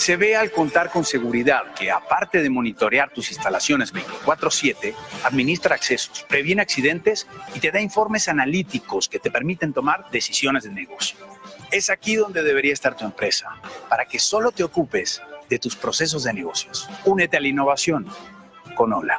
[0.00, 6.24] Se ve al contar con seguridad que, aparte de monitorear tus instalaciones 24/7, administra accesos,
[6.26, 11.18] previene accidentes y te da informes analíticos que te permiten tomar decisiones de negocio.
[11.70, 13.50] Es aquí donde debería estar tu empresa,
[13.90, 16.88] para que solo te ocupes de tus procesos de negocios.
[17.04, 18.06] Únete a la innovación
[18.74, 19.18] con Hola.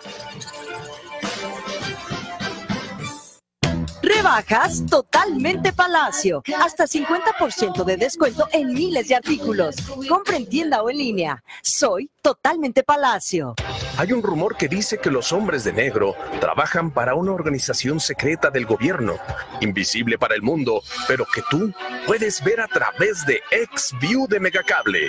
[4.22, 6.44] Rebajas totalmente Palacio.
[6.60, 9.76] Hasta 50% de descuento en miles de artículos.
[10.08, 11.44] Compra en tienda o en línea.
[11.64, 13.56] Soy totalmente Palacio.
[13.98, 18.52] Hay un rumor que dice que los hombres de negro trabajan para una organización secreta
[18.52, 19.16] del gobierno,
[19.60, 21.74] invisible para el mundo, pero que tú
[22.06, 23.42] puedes ver a través de
[23.76, 25.00] XView de Megacable.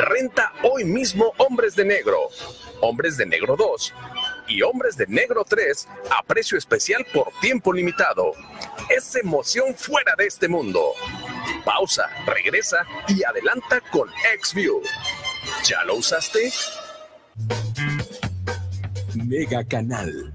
[0.00, 2.28] Renta hoy mismo Hombres de Negro,
[2.82, 3.94] Hombres de Negro 2
[4.48, 8.32] y Hombres de Negro 3 a precio especial por tiempo limitado.
[8.88, 10.92] Es emoción fuera de este mundo.
[11.64, 14.08] Pausa, regresa y adelanta con
[14.42, 14.82] XView.
[15.64, 16.52] ¿Ya lo usaste?
[19.14, 20.32] Mega Canal.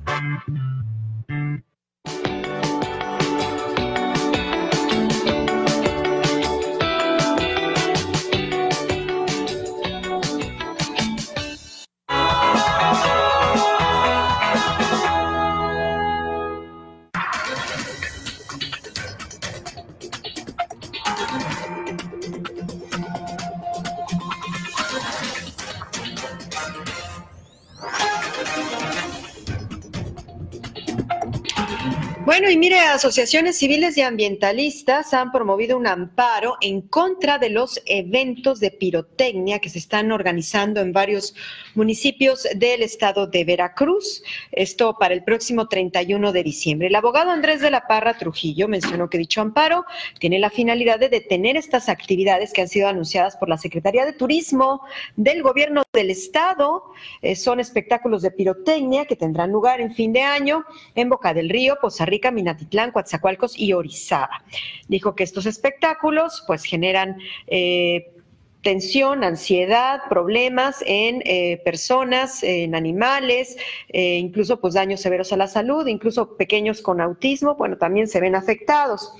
[32.42, 37.80] Bueno, y mire, asociaciones civiles y ambientalistas han promovido un amparo en contra de los
[37.86, 41.36] eventos de pirotecnia que se están organizando en varios
[41.76, 44.24] municipios del estado de Veracruz.
[44.52, 46.88] Esto para el próximo 31 de diciembre.
[46.88, 49.86] El abogado Andrés de la Parra Trujillo mencionó que dicho amparo
[50.18, 54.14] tiene la finalidad de detener estas actividades que han sido anunciadas por la Secretaría de
[54.14, 54.82] Turismo
[55.16, 56.86] del gobierno del estado.
[57.22, 61.48] Eh, son espectáculos de pirotecnia que tendrán lugar en fin de año en Boca del
[61.48, 64.44] Río, Poza Rica, Minatitlán, Coatzacoalcos y Orizaba.
[64.88, 67.18] Dijo que estos espectáculos pues generan
[67.48, 68.14] eh,
[68.62, 73.58] tensión, ansiedad, problemas en eh, personas, en animales,
[73.90, 78.20] eh, incluso pues daños severos a la salud, incluso pequeños con autismo, bueno, también se
[78.20, 79.14] ven afectados.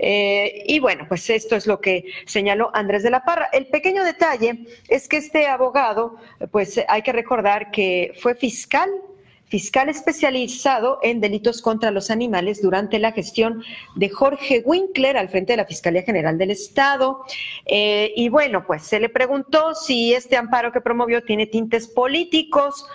[0.00, 3.48] y bueno, pues esto es lo que señaló Andrés de la Parra.
[3.52, 6.16] El pequeño detalle es que este abogado,
[6.50, 8.90] pues hay que recordar que fue fiscal
[9.48, 13.62] fiscal especializado en delitos contra los animales durante la gestión
[13.96, 17.20] de Jorge Winkler al frente de la Fiscalía General del Estado.
[17.66, 22.86] Eh, y bueno, pues se le preguntó si este amparo que promovió tiene tintes políticos.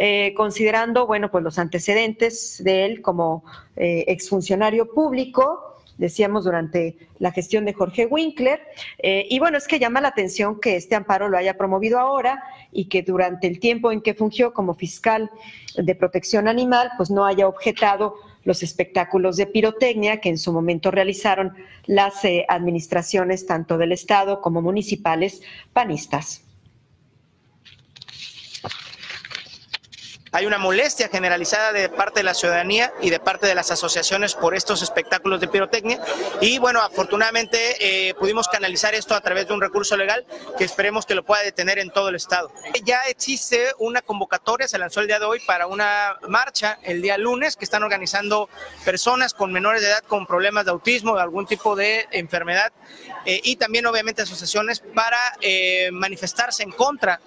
[0.00, 3.42] Eh, considerando, bueno, pues los antecedentes de él como
[3.74, 5.67] eh, exfuncionario público,
[5.98, 8.60] decíamos, durante la gestión de Jorge Winkler.
[8.98, 12.42] Eh, y bueno, es que llama la atención que este amparo lo haya promovido ahora
[12.72, 15.30] y que durante el tiempo en que fungió como fiscal
[15.76, 20.90] de protección animal, pues no haya objetado los espectáculos de pirotecnia que en su momento
[20.90, 21.54] realizaron
[21.86, 25.42] las eh, administraciones tanto del Estado como municipales
[25.74, 26.47] panistas.
[30.38, 34.36] Hay una molestia generalizada de parte de la ciudadanía y de parte de las asociaciones
[34.36, 36.00] por estos espectáculos de pirotecnia.
[36.40, 40.24] Y bueno, afortunadamente eh, pudimos canalizar esto a través de un recurso legal
[40.56, 42.52] que esperemos que lo pueda detener en todo el estado.
[42.84, 47.18] Ya existe una convocatoria, se lanzó el día de hoy para una marcha el día
[47.18, 48.48] lunes que están organizando
[48.84, 52.72] personas con menores de edad con problemas de autismo, de algún tipo de enfermedad
[53.24, 57.20] eh, y también obviamente asociaciones para eh, manifestarse en contra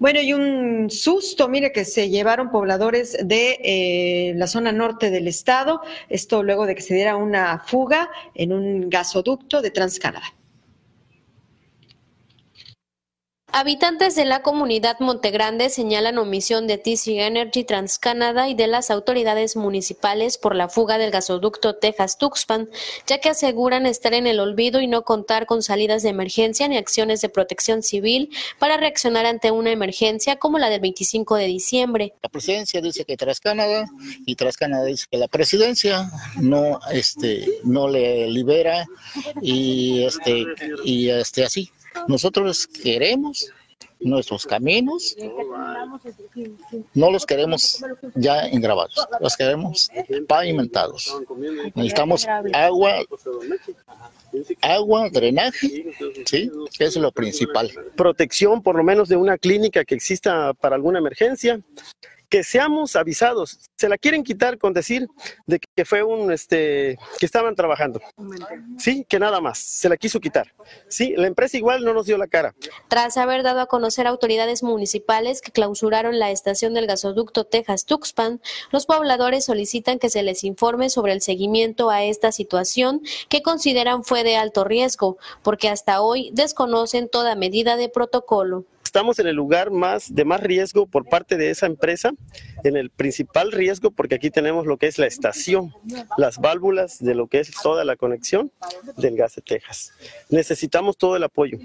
[0.00, 5.28] bueno, y un susto, mire, que se llevaron pobladores de eh, la zona norte del
[5.28, 10.39] estado, esto luego de que se diera una fuga en un gasoducto de Transcanada.
[13.52, 19.56] Habitantes de la comunidad Montegrande señalan omisión de TC Energy Transcanada y de las autoridades
[19.56, 22.70] municipales por la fuga del gasoducto Texas-Tuxpan,
[23.08, 26.76] ya que aseguran estar en el olvido y no contar con salidas de emergencia ni
[26.76, 28.30] acciones de protección civil
[28.60, 32.14] para reaccionar ante una emergencia como la del 25 de diciembre.
[32.22, 33.84] La presidencia dice que Transcanada
[34.26, 38.86] y Transcanada dice que la presidencia no este no le libera
[39.42, 40.46] y este
[40.84, 41.72] y este así
[42.08, 43.50] nosotros queremos
[44.00, 45.14] nuestros caminos,
[46.94, 47.82] no los queremos
[48.14, 49.90] ya engravados, los queremos
[50.26, 51.14] pavimentados.
[51.74, 53.04] Necesitamos agua,
[54.62, 55.92] agua, drenaje,
[56.26, 56.50] ¿sí?
[56.78, 57.70] Es lo principal.
[57.96, 61.60] Protección, por lo menos, de una clínica que exista para alguna emergencia
[62.30, 63.58] que seamos avisados.
[63.76, 65.08] Se la quieren quitar con decir
[65.46, 68.00] de que fue un, este, que estaban trabajando.
[68.78, 69.58] Sí, que nada más.
[69.58, 70.54] Se la quiso quitar.
[70.88, 72.54] Sí, la empresa igual no nos dio la cara.
[72.88, 78.40] Tras haber dado a conocer a autoridades municipales que clausuraron la estación del gasoducto Texas-Tuxpan,
[78.70, 84.04] los pobladores solicitan que se les informe sobre el seguimiento a esta situación que consideran
[84.04, 89.36] fue de alto riesgo, porque hasta hoy desconocen toda medida de protocolo estamos en el
[89.36, 92.12] lugar más de más riesgo por parte de esa empresa,
[92.64, 95.72] en el principal riesgo porque aquí tenemos lo que es la estación,
[96.16, 98.50] las válvulas de lo que es toda la conexión
[98.96, 99.92] del gas de Texas.
[100.28, 101.58] Necesitamos todo el apoyo.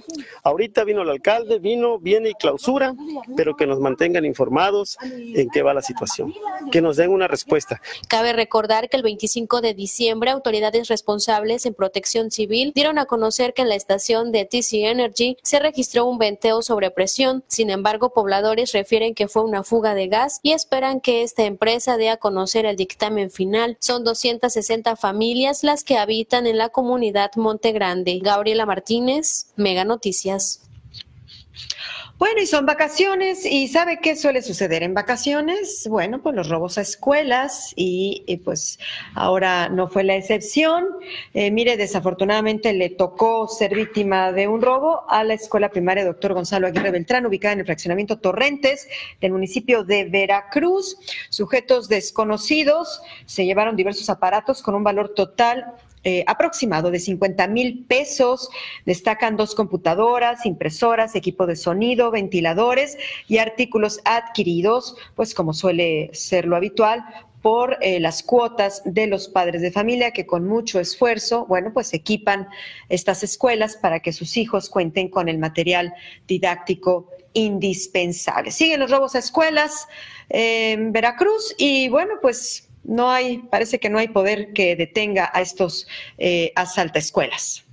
[0.43, 2.93] Ahorita vino el alcalde, vino, viene y clausura,
[3.35, 6.33] pero que nos mantengan informados en qué va la situación,
[6.71, 7.81] que nos den una respuesta.
[8.07, 13.53] Cabe recordar que el 25 de diciembre autoridades responsables en protección civil dieron a conocer
[13.53, 18.13] que en la estación de TC Energy se registró un venteo sobre presión sin embargo,
[18.13, 22.17] pobladores refieren que fue una fuga de gas y esperan que esta empresa dé a
[22.17, 23.77] conocer el dictamen final.
[23.79, 28.19] Son 260 familias las que habitan en la comunidad Monte Grande.
[28.21, 30.64] Gabriela Martínez, Mega Noticias.
[32.17, 35.85] Bueno, y son vacaciones, y ¿sabe qué suele suceder en vacaciones?
[35.89, 38.79] Bueno, pues los robos a escuelas, y, pues
[39.15, 40.85] ahora no fue la excepción.
[41.33, 46.33] Eh, mire, desafortunadamente le tocó ser víctima de un robo a la escuela primaria Doctor
[46.33, 48.87] Gonzalo Aguirre Beltrán, ubicada en el fraccionamiento Torrentes,
[49.19, 50.97] del municipio de Veracruz.
[51.27, 55.73] Sujetos desconocidos se llevaron diversos aparatos con un valor total
[56.05, 58.49] eh, aproximado de 50 mil pesos.
[58.85, 62.97] Destacan dos computadoras, impresoras, equipo de sonido, ventiladores
[63.27, 67.03] y artículos adquiridos, pues como suele ser lo habitual,
[67.41, 71.93] por eh, las cuotas de los padres de familia que con mucho esfuerzo, bueno, pues
[71.93, 72.49] equipan
[72.89, 75.93] estas escuelas para que sus hijos cuenten con el material
[76.27, 78.49] didáctico indispensable.
[78.49, 79.87] Siguen los robos a escuelas
[80.29, 85.41] en Veracruz y bueno, pues no hay, parece que no hay poder que detenga a
[85.41, 86.51] estos eh,
[86.99, 87.65] escuelas.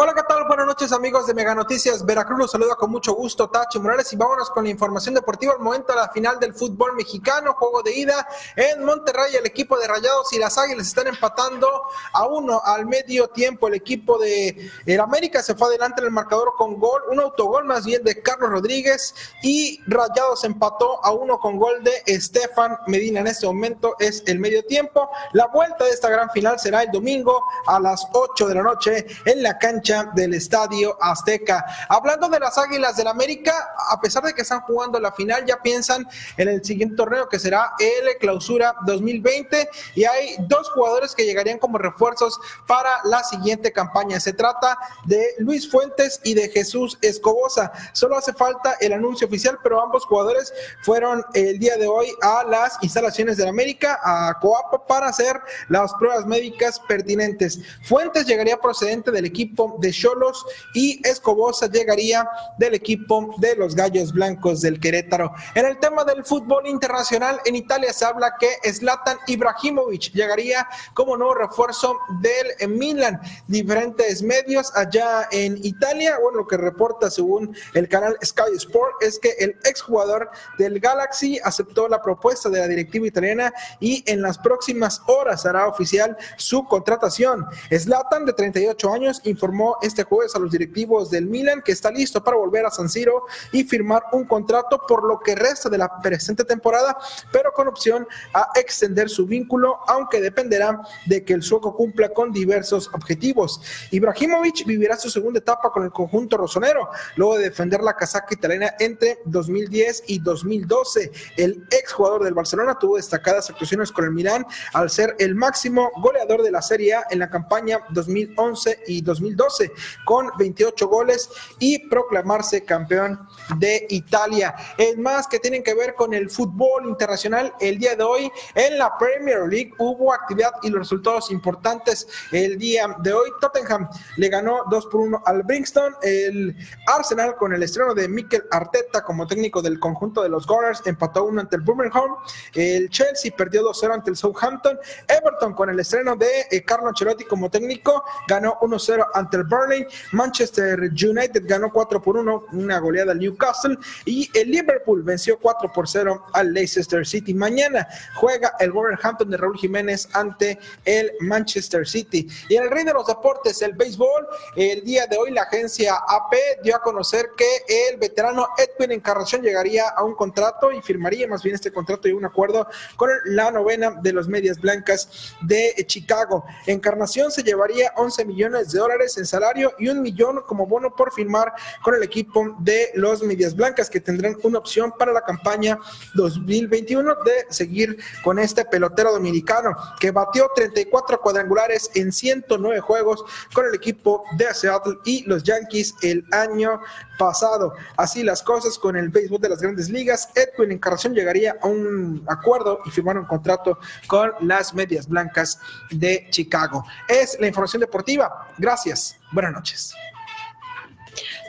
[0.00, 0.44] Hola, ¿qué tal?
[0.46, 2.06] Buenas noches, amigos de Mega Noticias.
[2.06, 5.54] Veracruz los saluda con mucho gusto, Tachi Morales, y vámonos con la información deportiva.
[5.54, 9.76] Al momento de la final del fútbol mexicano, juego de ida en Monterrey, el equipo
[9.76, 11.68] de Rayados y las Águilas están empatando
[12.12, 13.66] a uno al medio tiempo.
[13.66, 17.64] El equipo de el América se fue adelante en el marcador con gol, un autogol
[17.64, 23.18] más bien de Carlos Rodríguez, y Rayados empató a uno con gol de Estefan Medina.
[23.18, 25.10] En este momento es el medio tiempo.
[25.32, 29.04] La vuelta de esta gran final será el domingo a las 8 de la noche
[29.24, 31.64] en la cancha del Estadio Azteca.
[31.88, 33.54] Hablando de las Águilas del América,
[33.90, 37.38] a pesar de que están jugando la final, ya piensan en el siguiente torneo que
[37.38, 43.72] será el Clausura 2020 y hay dos jugadores que llegarían como refuerzos para la siguiente
[43.72, 44.20] campaña.
[44.20, 47.72] Se trata de Luis Fuentes y de Jesús Escobosa.
[47.92, 52.44] Solo hace falta el anuncio oficial, pero ambos jugadores fueron el día de hoy a
[52.44, 57.58] las instalaciones del América, a Coapa, para hacer las pruebas médicas pertinentes.
[57.84, 64.12] Fuentes llegaría procedente del equipo de Cholos y Escobosa llegaría del equipo de los Gallos
[64.12, 65.32] Blancos del Querétaro.
[65.54, 71.16] En el tema del fútbol internacional, en Italia se habla que Zlatan Ibrahimovic llegaría como
[71.16, 73.20] nuevo refuerzo del Milan.
[73.46, 79.18] Diferentes medios allá en Italia, bueno, lo que reporta según el canal Sky Sport es
[79.18, 84.38] que el exjugador del Galaxy aceptó la propuesta de la directiva italiana y en las
[84.38, 87.46] próximas horas hará oficial su contratación.
[87.76, 92.22] Zlatan, de 38 años, informó este jueves a los directivos del Milan que está listo
[92.22, 96.00] para volver a San Siro y firmar un contrato por lo que resta de la
[96.00, 96.96] presente temporada,
[97.32, 102.32] pero con opción a extender su vínculo, aunque dependerá de que el sueco cumpla con
[102.32, 103.60] diversos objetivos.
[103.90, 108.74] Ibrahimovic vivirá su segunda etapa con el conjunto rosonero, luego de defender la casaca italiana
[108.78, 111.10] entre 2010 y 2012.
[111.36, 116.42] El exjugador del Barcelona tuvo destacadas actuaciones con el Milán al ser el máximo goleador
[116.42, 119.57] de la Serie A en la campaña 2011 y 2012,
[120.04, 124.54] con 28 goles y proclamarse campeón de Italia.
[124.76, 127.54] Es más que tienen que ver con el fútbol internacional.
[127.60, 132.06] El día de hoy en la Premier League hubo actividad y los resultados importantes.
[132.32, 135.94] El día de hoy Tottenham le ganó 2 por 1 al Brixton.
[136.02, 136.56] El
[136.86, 141.24] Arsenal con el estreno de Mikel Arteta como técnico del conjunto de los Gunners empató
[141.24, 142.16] 1 ante el Birmingham.
[142.54, 144.78] El Chelsea perdió 2-0 ante el Southampton.
[145.06, 149.86] Everton con el estreno de eh, Carlo Ancelotti como técnico ganó 1-0 ante el Burnley.
[150.12, 153.76] Manchester United ganó 4 por 1, una goleada al Newcastle.
[154.04, 157.34] Y el Liverpool venció 4 por 0 al Leicester City.
[157.34, 162.28] Mañana juega el Wolverhampton de Raúl Jiménez ante el Manchester City.
[162.48, 164.26] Y en el rey de los deportes, el béisbol,
[164.56, 169.42] el día de hoy la agencia AP dio a conocer que el veterano Edwin Encarnación
[169.42, 173.50] llegaría a un contrato y firmaría más bien este contrato y un acuerdo con la
[173.50, 176.44] novena de los Medias Blancas de Chicago.
[176.66, 181.12] Encarnación se llevaría 11 millones de dólares en salario y un millón como bono por
[181.12, 181.52] firmar
[181.82, 185.78] con el equipo de los Medias Blancas que tendrán una opción para la campaña
[186.14, 193.66] 2021 de seguir con este pelotero dominicano que batió 34 cuadrangulares en 109 juegos con
[193.66, 196.80] el equipo de Seattle y los Yankees el año
[197.18, 197.74] pasado.
[197.96, 200.30] Así las cosas con el béisbol de las grandes ligas.
[200.34, 205.58] Edwin Encarnación llegaría a un acuerdo y firmar un contrato con las medias blancas
[205.90, 206.84] de Chicago.
[207.08, 208.48] Es la información deportiva.
[208.56, 209.17] Gracias.
[209.32, 209.94] Buenas noches.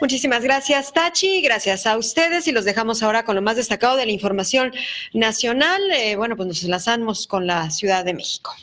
[0.01, 1.41] Muchísimas gracias, Tachi.
[1.41, 4.71] Gracias a ustedes y los dejamos ahora con lo más destacado de la información
[5.13, 5.81] nacional.
[5.91, 8.53] Eh, bueno, pues nos enlazamos con la Ciudad de México.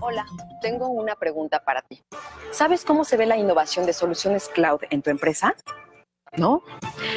[0.00, 0.26] Hola,
[0.60, 2.02] tengo una pregunta para ti.
[2.50, 5.54] ¿Sabes cómo se ve la innovación de soluciones cloud en tu empresa?
[6.36, 6.62] ¿No?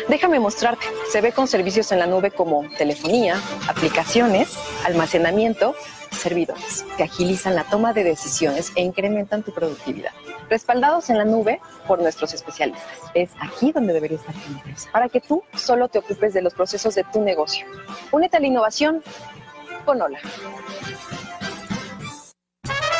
[0.07, 0.85] Déjame mostrarte.
[1.11, 5.75] Se ve con servicios en la nube como telefonía, aplicaciones, almacenamiento,
[6.11, 10.11] servidores, que agilizan la toma de decisiones e incrementan tu productividad.
[10.49, 12.87] Respaldados en la nube por nuestros especialistas.
[13.13, 16.53] Es aquí donde debería estar tu empresa, para que tú solo te ocupes de los
[16.53, 17.65] procesos de tu negocio.
[18.11, 19.03] Únete a la innovación
[19.85, 20.19] con Hola.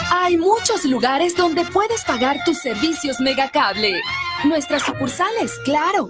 [0.10, 4.01] Hay muchos lugares donde puedes pagar tus servicios megacable.
[4.45, 6.08] Nuestras sucursales, claro.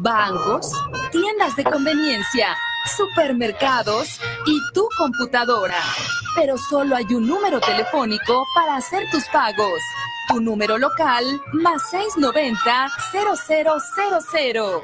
[0.00, 0.70] Bancos,
[1.10, 2.54] tiendas de conveniencia,
[2.96, 5.80] supermercados y tu computadora.
[6.36, 9.80] Pero solo hay un número telefónico para hacer tus pagos.
[10.28, 14.82] Tu número local más 690-0000.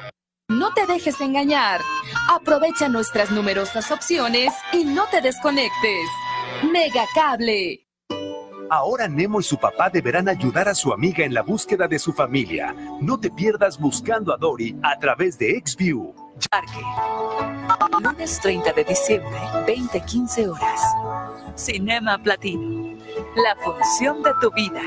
[0.49, 1.83] No te dejes engañar.
[2.31, 6.09] Aprovecha nuestras numerosas opciones y no te desconectes.
[6.71, 7.84] Megacable.
[8.71, 12.13] Ahora Nemo y su papá deberán ayudar a su amiga en la búsqueda de su
[12.13, 12.75] familia.
[13.01, 16.15] No te pierdas buscando a Dory a través de XView.
[16.51, 16.81] Parque.
[18.03, 20.81] Lunes 30 de diciembre, 20-15 horas.
[21.55, 22.99] Cinema Platino.
[23.37, 24.83] La función de tu vida.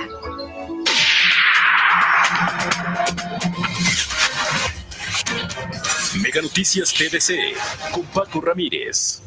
[6.21, 9.21] Mega Noticias TDC con Paco Ramírez.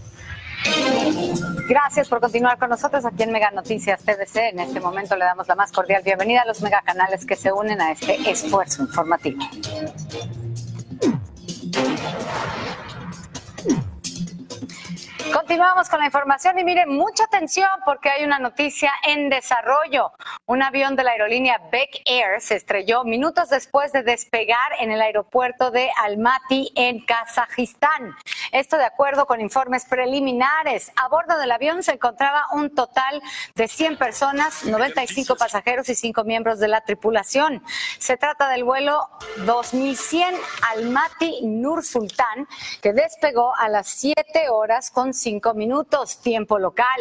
[1.69, 4.37] Gracias por continuar con nosotros aquí en Mega Noticias TDC.
[4.37, 7.53] En este momento le damos la más cordial bienvenida a los mega canales que se
[7.53, 9.39] unen a este esfuerzo informativo.
[15.33, 20.13] Continuamos con la información y miren, mucha atención porque hay una noticia en desarrollo.
[20.47, 25.01] Un avión de la aerolínea Beck Air se estrelló minutos después de despegar en el
[25.01, 28.17] aeropuerto de Almaty en Kazajistán.
[28.53, 30.91] Esto de acuerdo con informes preliminares.
[30.97, 33.23] A bordo del avión se encontraba un total
[33.55, 37.63] de 100 personas, 95 pasajeros y 5 miembros de la tripulación.
[37.99, 39.09] Se trata del vuelo
[39.47, 40.35] 2100
[40.73, 42.49] Almaty Nur Sultan,
[42.83, 47.01] que despegó a las 7 horas con 5 minutos, tiempo local.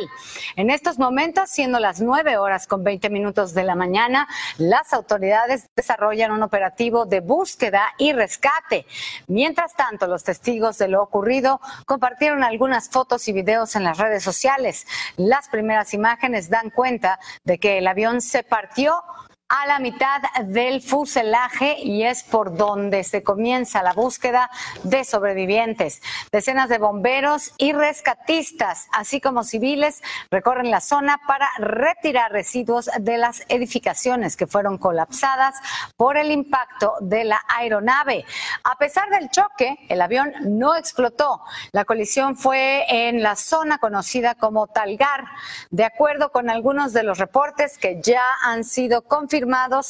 [0.55, 4.27] En estos momentos, siendo las 9 horas con 20 minutos de la mañana,
[4.57, 8.85] las autoridades desarrollan un operativo de búsqueda y rescate.
[9.27, 11.38] Mientras tanto, los testigos de lo ocurrido
[11.85, 14.85] compartieron algunas fotos y videos en las redes sociales.
[15.17, 19.03] Las primeras imágenes dan cuenta de que el avión se partió
[19.49, 24.51] a la mitad del fuselaje y es por donde se comienza la búsqueda
[24.83, 26.03] de sobrevivientes.
[26.31, 33.17] Decenas de bomberos y rescatistas, así como civiles, recorren la zona para retirar residuos de
[33.17, 35.55] las edificaciones que fueron colapsadas
[35.97, 38.25] por el impacto de la aeronave.
[38.63, 41.41] A pesar del choque, el avión no explotó.
[41.71, 45.25] La colisión fue en la zona conocida como Talgar,
[45.71, 49.38] de acuerdo con algunos de los reportes que ya han sido confirmados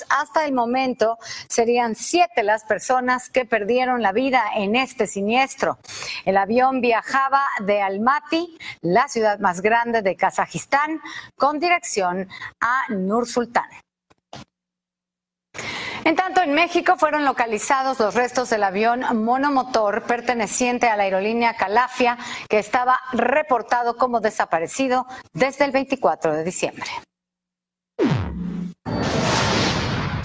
[0.10, 5.78] hasta el momento serían siete las personas que perdieron la vida en este siniestro.
[6.26, 11.02] El avión viajaba de Almaty, la ciudad más grande de Kazajistán,
[11.38, 12.28] con dirección
[12.60, 13.70] a Nur Sultan.
[16.06, 21.56] En tanto, en México fueron localizados los restos del avión monomotor perteneciente a la aerolínea
[21.56, 26.90] Calafia, que estaba reportado como desaparecido desde el 24 de diciembre.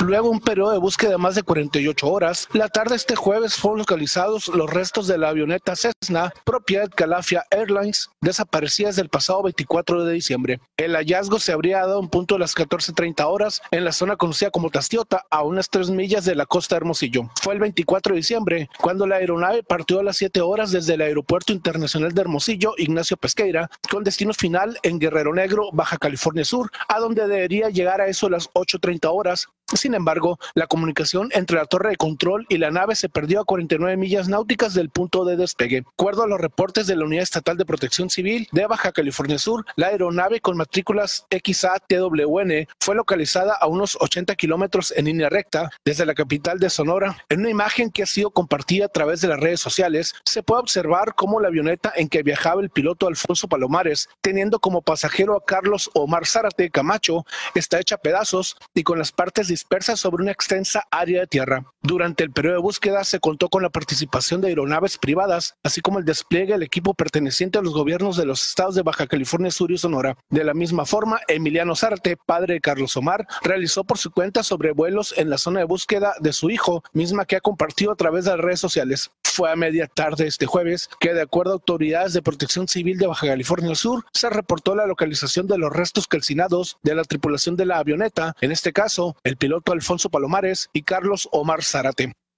[0.05, 3.79] Luego un periodo de búsqueda de más de 48 horas, la tarde este jueves fueron
[3.79, 10.05] localizados los restos de la avioneta Cessna, propiedad Calafia Airlines, desaparecida desde el pasado 24
[10.05, 10.61] de diciembre.
[10.77, 14.51] El hallazgo se habría dado en punto de las 14.30 horas en la zona conocida
[14.51, 17.31] como Tastiota, a unas 3 millas de la costa de Hermosillo.
[17.41, 21.01] Fue el 24 de diciembre cuando la aeronave partió a las 7 horas desde el
[21.01, 26.71] Aeropuerto Internacional de Hermosillo, Ignacio Pesqueira, con destino final en Guerrero Negro, Baja California Sur,
[26.89, 31.57] a donde debería llegar a eso a las 8.30 horas sin embargo, la comunicación entre
[31.57, 35.25] la torre de control y la nave se perdió a 49 millas náuticas del punto
[35.25, 35.83] de despegue.
[35.83, 39.39] De acuerdo a los reportes de la Unidad Estatal de Protección Civil de Baja California
[39.39, 45.71] Sur, la aeronave con matrículas XATWN fue localizada a unos 80 kilómetros en línea recta
[45.85, 47.17] desde la capital de Sonora.
[47.29, 50.61] En una imagen que ha sido compartida a través de las redes sociales, se puede
[50.61, 55.45] observar cómo la avioneta en que viajaba el piloto Alfonso Palomares, teniendo como pasajero a
[55.45, 57.25] Carlos Omar Zárate Camacho,
[57.55, 61.74] está hecha a pedazos y con las partes dispersas sobre una extensa área de tierra.
[61.87, 65.99] Durante el periodo de búsqueda se contó con la participación de aeronaves privadas, así como
[65.99, 69.71] el despliegue del equipo perteneciente a los gobiernos de los estados de Baja California Sur
[69.71, 70.17] y Sonora.
[70.31, 75.13] De la misma forma, Emiliano Zárate, padre de Carlos Omar, realizó por su cuenta sobrevuelos
[75.19, 78.31] en la zona de búsqueda de su hijo, misma que ha compartido a través de
[78.31, 79.11] las redes sociales.
[79.23, 83.09] Fue a media tarde este jueves que, de acuerdo a autoridades de protección civil de
[83.09, 87.67] Baja California Sur, se reportó la localización de los restos calcinados de la tripulación de
[87.67, 91.63] la avioneta, en este caso, el piloto Alfonso Palomares y Carlos Omar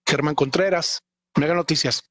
[0.09, 1.01] Germán Contreras,
[1.37, 2.03] Mega Noticias.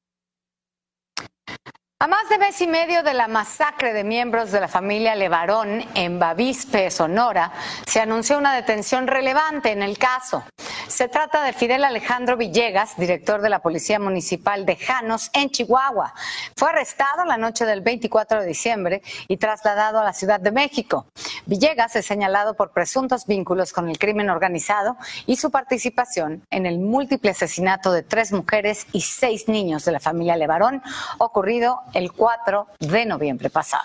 [1.98, 5.82] A más de mes y medio de la masacre de miembros de la familia Levarón
[5.94, 7.52] en Bavispe, Sonora,
[7.86, 10.44] se anunció una detención relevante en el caso.
[10.88, 16.14] Se trata de Fidel Alejandro Villegas, director de la Policía Municipal de Janos, en Chihuahua.
[16.56, 21.06] Fue arrestado la noche del 24 de diciembre y trasladado a la Ciudad de México.
[21.44, 26.78] Villegas es señalado por presuntos vínculos con el crimen organizado y su participación en el
[26.78, 30.82] múltiple asesinato de tres mujeres y seis niños de la familia Levarón
[31.18, 33.84] ocurrido el 4 de noviembre pasado.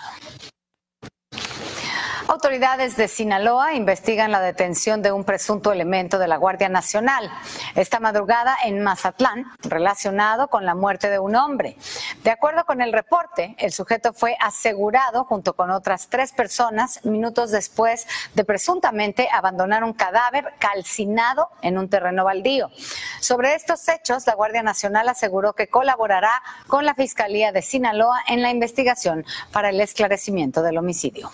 [2.32, 7.30] Autoridades de Sinaloa investigan la detención de un presunto elemento de la Guardia Nacional
[7.74, 11.76] esta madrugada en Mazatlán relacionado con la muerte de un hombre.
[12.24, 17.50] De acuerdo con el reporte, el sujeto fue asegurado junto con otras tres personas minutos
[17.50, 22.70] después de presuntamente abandonar un cadáver calcinado en un terreno baldío.
[23.20, 28.40] Sobre estos hechos, la Guardia Nacional aseguró que colaborará con la Fiscalía de Sinaloa en
[28.40, 31.30] la investigación para el esclarecimiento del homicidio.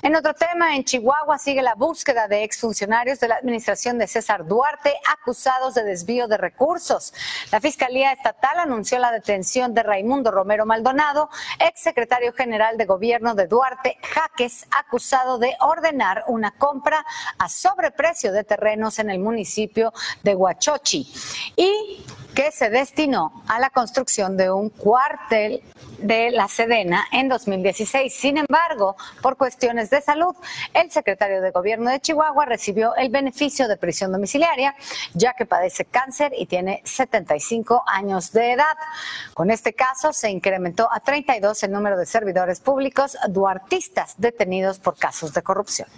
[0.00, 4.46] En otro tema, en Chihuahua sigue la búsqueda de exfuncionarios de la administración de César
[4.46, 7.12] Duarte acusados de desvío de recursos.
[7.50, 13.48] La Fiscalía Estatal anunció la detención de Raimundo Romero Maldonado, exsecretario general de gobierno de
[13.48, 17.04] Duarte, Jaques, acusado de ordenar una compra
[17.36, 19.92] a sobreprecio de terrenos en el municipio
[20.22, 21.12] de Huachochi.
[21.56, 22.04] Y
[22.38, 25.60] que se destinó a la construcción de un cuartel
[25.98, 28.14] de la Sedena en 2016.
[28.14, 30.34] Sin embargo, por cuestiones de salud,
[30.74, 34.74] el secretario de Gobierno de Chihuahua recibió el beneficio de prisión domiciliaria,
[35.14, 38.76] ya que padece cáncer y tiene 75 años de edad.
[39.34, 44.96] Con este caso se incrementó a 32 el número de servidores públicos duartistas detenidos por
[44.96, 45.88] casos de corrupción.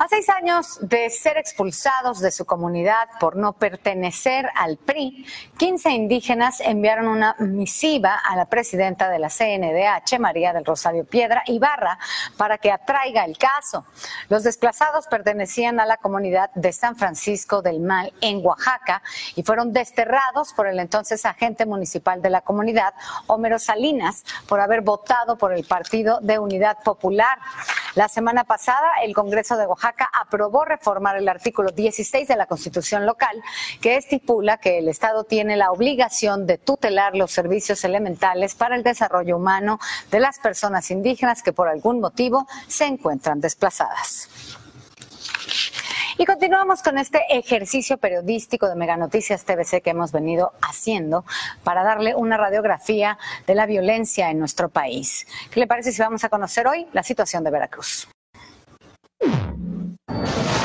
[0.00, 5.26] A seis años de ser expulsados de su comunidad por no pertenecer al PRI,
[5.58, 11.42] 15 indígenas enviaron una misiva a la presidenta de la CNDH, María del Rosario Piedra
[11.44, 11.98] Ibarra,
[12.38, 13.84] para que atraiga el caso.
[14.30, 19.02] Los desplazados pertenecían a la comunidad de San Francisco del Mal en Oaxaca
[19.36, 22.94] y fueron desterrados por el entonces agente municipal de la comunidad,
[23.26, 27.36] Homero Salinas, por haber votado por el Partido de Unidad Popular.
[27.96, 33.06] La semana pasada, el Congreso de Oaxaca aprobó reformar el artículo 16 de la Constitución
[33.06, 33.42] local,
[33.80, 38.82] que estipula que el Estado tiene la obligación de tutelar los servicios elementales para el
[38.82, 39.78] desarrollo humano
[40.10, 44.28] de las personas indígenas que por algún motivo se encuentran desplazadas.
[46.18, 51.24] Y continuamos con este ejercicio periodístico de Mega Noticias TVC que hemos venido haciendo
[51.64, 53.16] para darle una radiografía
[53.46, 55.26] de la violencia en nuestro país.
[55.50, 58.06] ¿Qué le parece si vamos a conocer hoy la situación de Veracruz?
[60.12, 60.59] you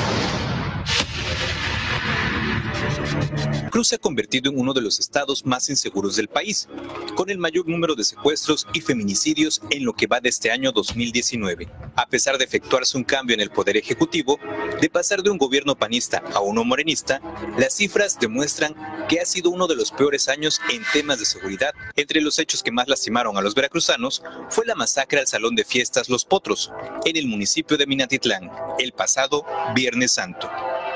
[3.75, 6.69] Cruz se ha convertido en uno de los estados más inseguros del país,
[7.13, 10.71] con el mayor número de secuestros y feminicidios en lo que va de este año
[10.71, 11.67] 2019.
[11.97, 14.39] A pesar de efectuarse un cambio en el poder ejecutivo,
[14.79, 17.19] de pasar de un gobierno panista a uno morenista,
[17.57, 18.73] las cifras demuestran
[19.09, 21.73] que ha sido uno de los peores años en temas de seguridad.
[21.97, 25.65] Entre los hechos que más lastimaron a los veracruzanos fue la masacre al Salón de
[25.65, 26.71] Fiestas Los Potros,
[27.03, 28.49] en el municipio de Minatitlán,
[28.79, 29.45] el pasado
[29.75, 30.49] Viernes Santo.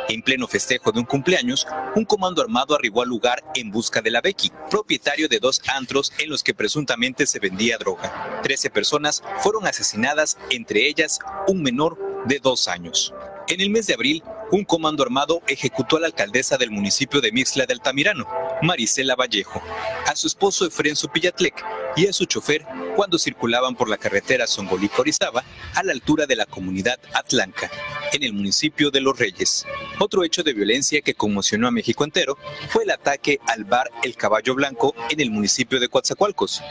[0.10, 4.10] En pleno festejo de un cumpleaños, un comando armado arribó al lugar en busca de
[4.10, 8.42] la Becky, propietario de dos antros en los que presuntamente se vendía droga.
[8.42, 13.14] Trece personas fueron asesinadas, entre ellas un menor de dos años.
[13.48, 17.32] En el mes de abril, un comando armado ejecutó a la alcaldesa del municipio de
[17.32, 18.28] Mixla del Tamirano,
[18.64, 19.62] Marisela Vallejo,
[20.08, 21.64] a su esposo Efren Supillatlec
[21.96, 25.44] y a su chofer cuando circulaban por la carretera Zongolí-Corizaba
[25.76, 27.70] a la altura de la comunidad Atlanca,
[28.14, 29.66] en el municipio de Los Reyes.
[30.00, 32.38] Otro hecho de violencia que conmocionó a México entero
[32.70, 36.62] fue el ataque al bar El Caballo Blanco en el municipio de Coatzacoalcos,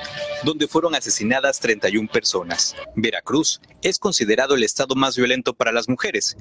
[0.45, 2.76] donde fueron asesinadas 31 personas.
[2.95, 6.36] Veracruz es considerado el estado más violento para las mujeres.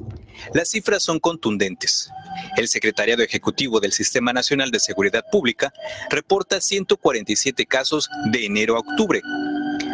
[0.54, 2.10] Las cifras son contundentes.
[2.56, 5.74] El Secretariado Ejecutivo del Sistema Nacional de Seguridad Pública
[6.10, 9.22] reporta 147 casos de enero a octubre,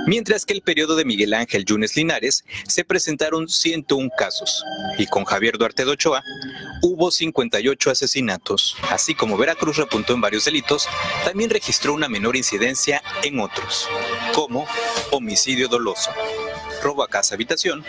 [0.07, 4.63] mientras que el periodo de Miguel Ángel Yunes Linares se presentaron 101 casos
[4.97, 6.23] y con Javier Duarte de Ochoa
[6.81, 8.75] hubo 58 asesinatos.
[8.89, 10.87] Así como Veracruz repuntó en varios delitos,
[11.23, 13.87] también registró una menor incidencia en otros,
[14.33, 14.67] como
[15.11, 16.11] homicidio doloso,
[16.81, 17.83] robo a casa habitación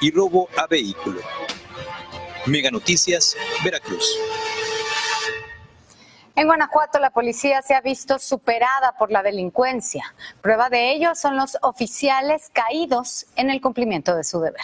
[0.00, 1.20] y robo a vehículo.
[2.46, 4.16] Mega Noticias, Veracruz.
[6.36, 10.14] En Guanajuato la policía se ha visto superada por la delincuencia.
[10.40, 14.62] Prueba de ello son los oficiales caídos en el cumplimiento de su deber.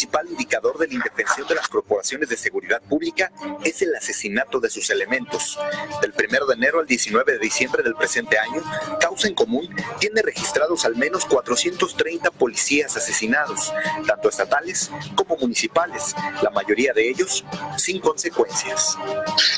[0.00, 3.30] Principal indicador de la indefensión de las corporaciones de seguridad pública
[3.62, 5.58] es el asesinato de sus elementos.
[6.00, 8.62] Del 1 de enero al 19 de diciembre del presente año,
[8.98, 13.74] Causa en Común tiene registrados al menos 430 policías asesinados,
[14.06, 17.44] tanto estatales como municipales, la mayoría de ellos
[17.76, 18.96] sin consecuencias.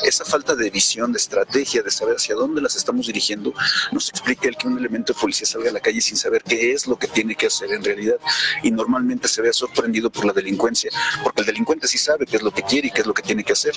[0.03, 3.55] Esa falta de visión, de estrategia, de saber hacia dónde las estamos dirigiendo,
[3.93, 6.73] nos explica el que un elemento de policía salga a la calle sin saber qué
[6.73, 8.17] es lo que tiene que hacer en realidad
[8.65, 10.91] y normalmente se vea sorprendido por la delincuencia,
[11.23, 13.23] porque el delincuente sí sabe qué es lo que quiere y qué es lo que
[13.23, 13.75] tiene que hacer.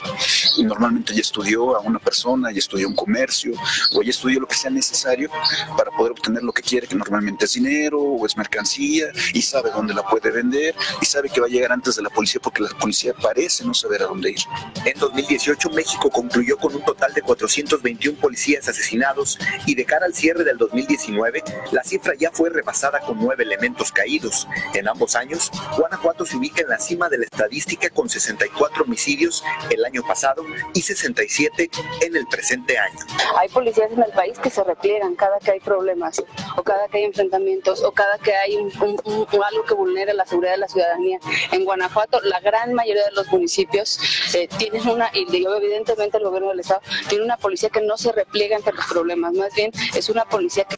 [0.57, 3.53] Y normalmente ya estudió a una persona, ya estudió un comercio
[3.93, 5.29] o ya estudió lo que sea necesario
[5.77, 9.71] para poder obtener lo que quiere, que normalmente es dinero o es mercancía y sabe
[9.71, 12.63] dónde la puede vender y sabe que va a llegar antes de la policía porque
[12.63, 14.39] la policía parece no saber a dónde ir.
[14.85, 20.13] En 2018 México concluyó con un total de 421 policías asesinados y de cara al
[20.13, 24.47] cierre del 2019 la cifra ya fue rebasada con nueve elementos caídos.
[24.73, 28.83] En ambos años, Guanajuato Guanajuato se ubica en la cima de la estadística con 64
[28.83, 31.69] homicidios el año pasado y 67
[32.01, 32.99] en el presente año.
[33.37, 36.21] Hay policías en el país que se repliegan cada que hay problemas
[36.57, 40.57] o cada que hay enfrentamientos o cada que hay algo que vulnere la seguridad de
[40.57, 41.19] la ciudadanía.
[41.51, 43.99] En Guanajuato, la gran mayoría de los municipios
[44.33, 48.11] eh, tienen una, y evidentemente el gobierno del Estado tiene una policía que no se
[48.11, 50.75] repliega ante los problemas, más bien es una policía que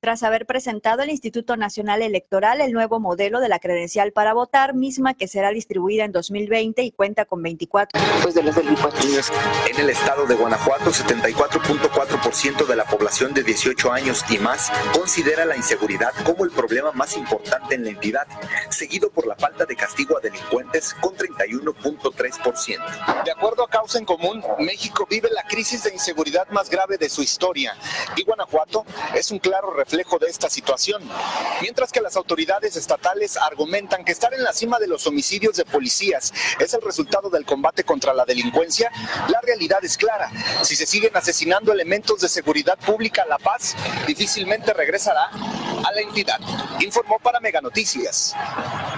[0.00, 4.74] tras haber presentado el Instituto Nacional Electoral el nuevo modelo de la credencial para votar,
[4.74, 9.30] misma que será distribuida en 2020 y cuenta con 24 pues de los delincuentes.
[9.70, 15.44] En el estado de Guanajuato, 74.4% de la población de 18 años y más considera
[15.44, 18.26] la inseguridad como el problema más importante en la entidad,
[18.70, 23.24] seguido por la falta de castigo a delincuentes con 31.3%.
[23.24, 27.10] De acuerdo a Causa en Común, México vive la crisis de inseguridad más grave de
[27.10, 27.76] su historia
[28.16, 31.02] y Guanajuato es un claro reflejo reflejo de esta situación.
[31.60, 35.64] Mientras que las autoridades estatales argumentan que estar en la cima de los homicidios de
[35.64, 38.92] policías es el resultado del combate contra la delincuencia,
[39.28, 40.30] la realidad es clara.
[40.62, 43.74] Si se siguen asesinando elementos de seguridad pública, la paz
[44.06, 46.38] difícilmente regresará a la entidad.
[46.78, 48.36] Informó para Mega Noticias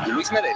[0.09, 0.53] Luis Medel.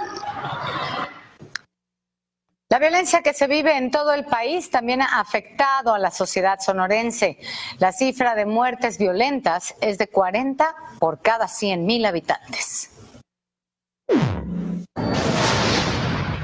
[2.69, 6.59] La violencia que se vive en todo el país también ha afectado a la sociedad
[6.59, 7.37] sonorense.
[7.79, 12.91] La cifra de muertes violentas es de 40 por cada 100 mil habitantes.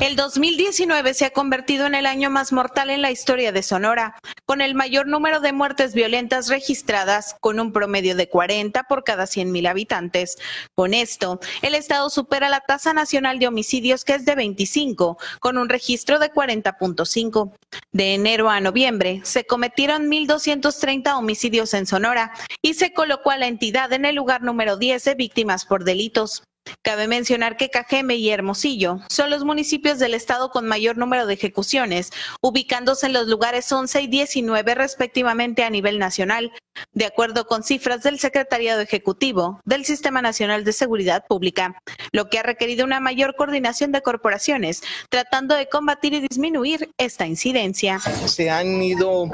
[0.03, 4.19] El 2019 se ha convertido en el año más mortal en la historia de Sonora,
[4.43, 9.23] con el mayor número de muertes violentas registradas, con un promedio de 40 por cada
[9.23, 10.37] 100.000 habitantes.
[10.75, 15.57] Con esto, el estado supera la tasa nacional de homicidios, que es de 25, con
[15.57, 17.53] un registro de 40.5.
[17.93, 23.47] De enero a noviembre, se cometieron 1.230 homicidios en Sonora y se colocó a la
[23.47, 26.43] entidad en el lugar número 10 de víctimas por delitos.
[26.81, 31.33] Cabe mencionar que Cajeme y Hermosillo son los municipios del estado con mayor número de
[31.33, 32.11] ejecuciones,
[32.41, 36.51] ubicándose en los lugares 11 y 19 respectivamente a nivel nacional,
[36.93, 42.39] de acuerdo con cifras del Secretariado Ejecutivo del Sistema Nacional de Seguridad Pública, lo que
[42.39, 47.99] ha requerido una mayor coordinación de corporaciones, tratando de combatir y disminuir esta incidencia.
[47.99, 49.29] Se han ido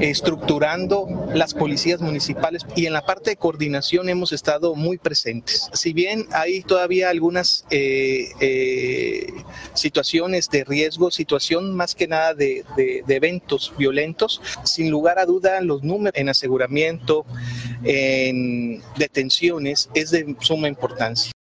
[0.00, 5.68] estructurando las policías municipales y en la parte de coordinación hemos estado muy presentes.
[5.72, 9.26] Si bien hay todavía algunas eh, eh,
[9.74, 15.60] situaciones de riesgo, situación más que nada de, de eventos violentos, sin lugar a duda
[15.62, 17.26] los números en aseguramiento
[17.82, 21.32] en detenciones es de suma importancia.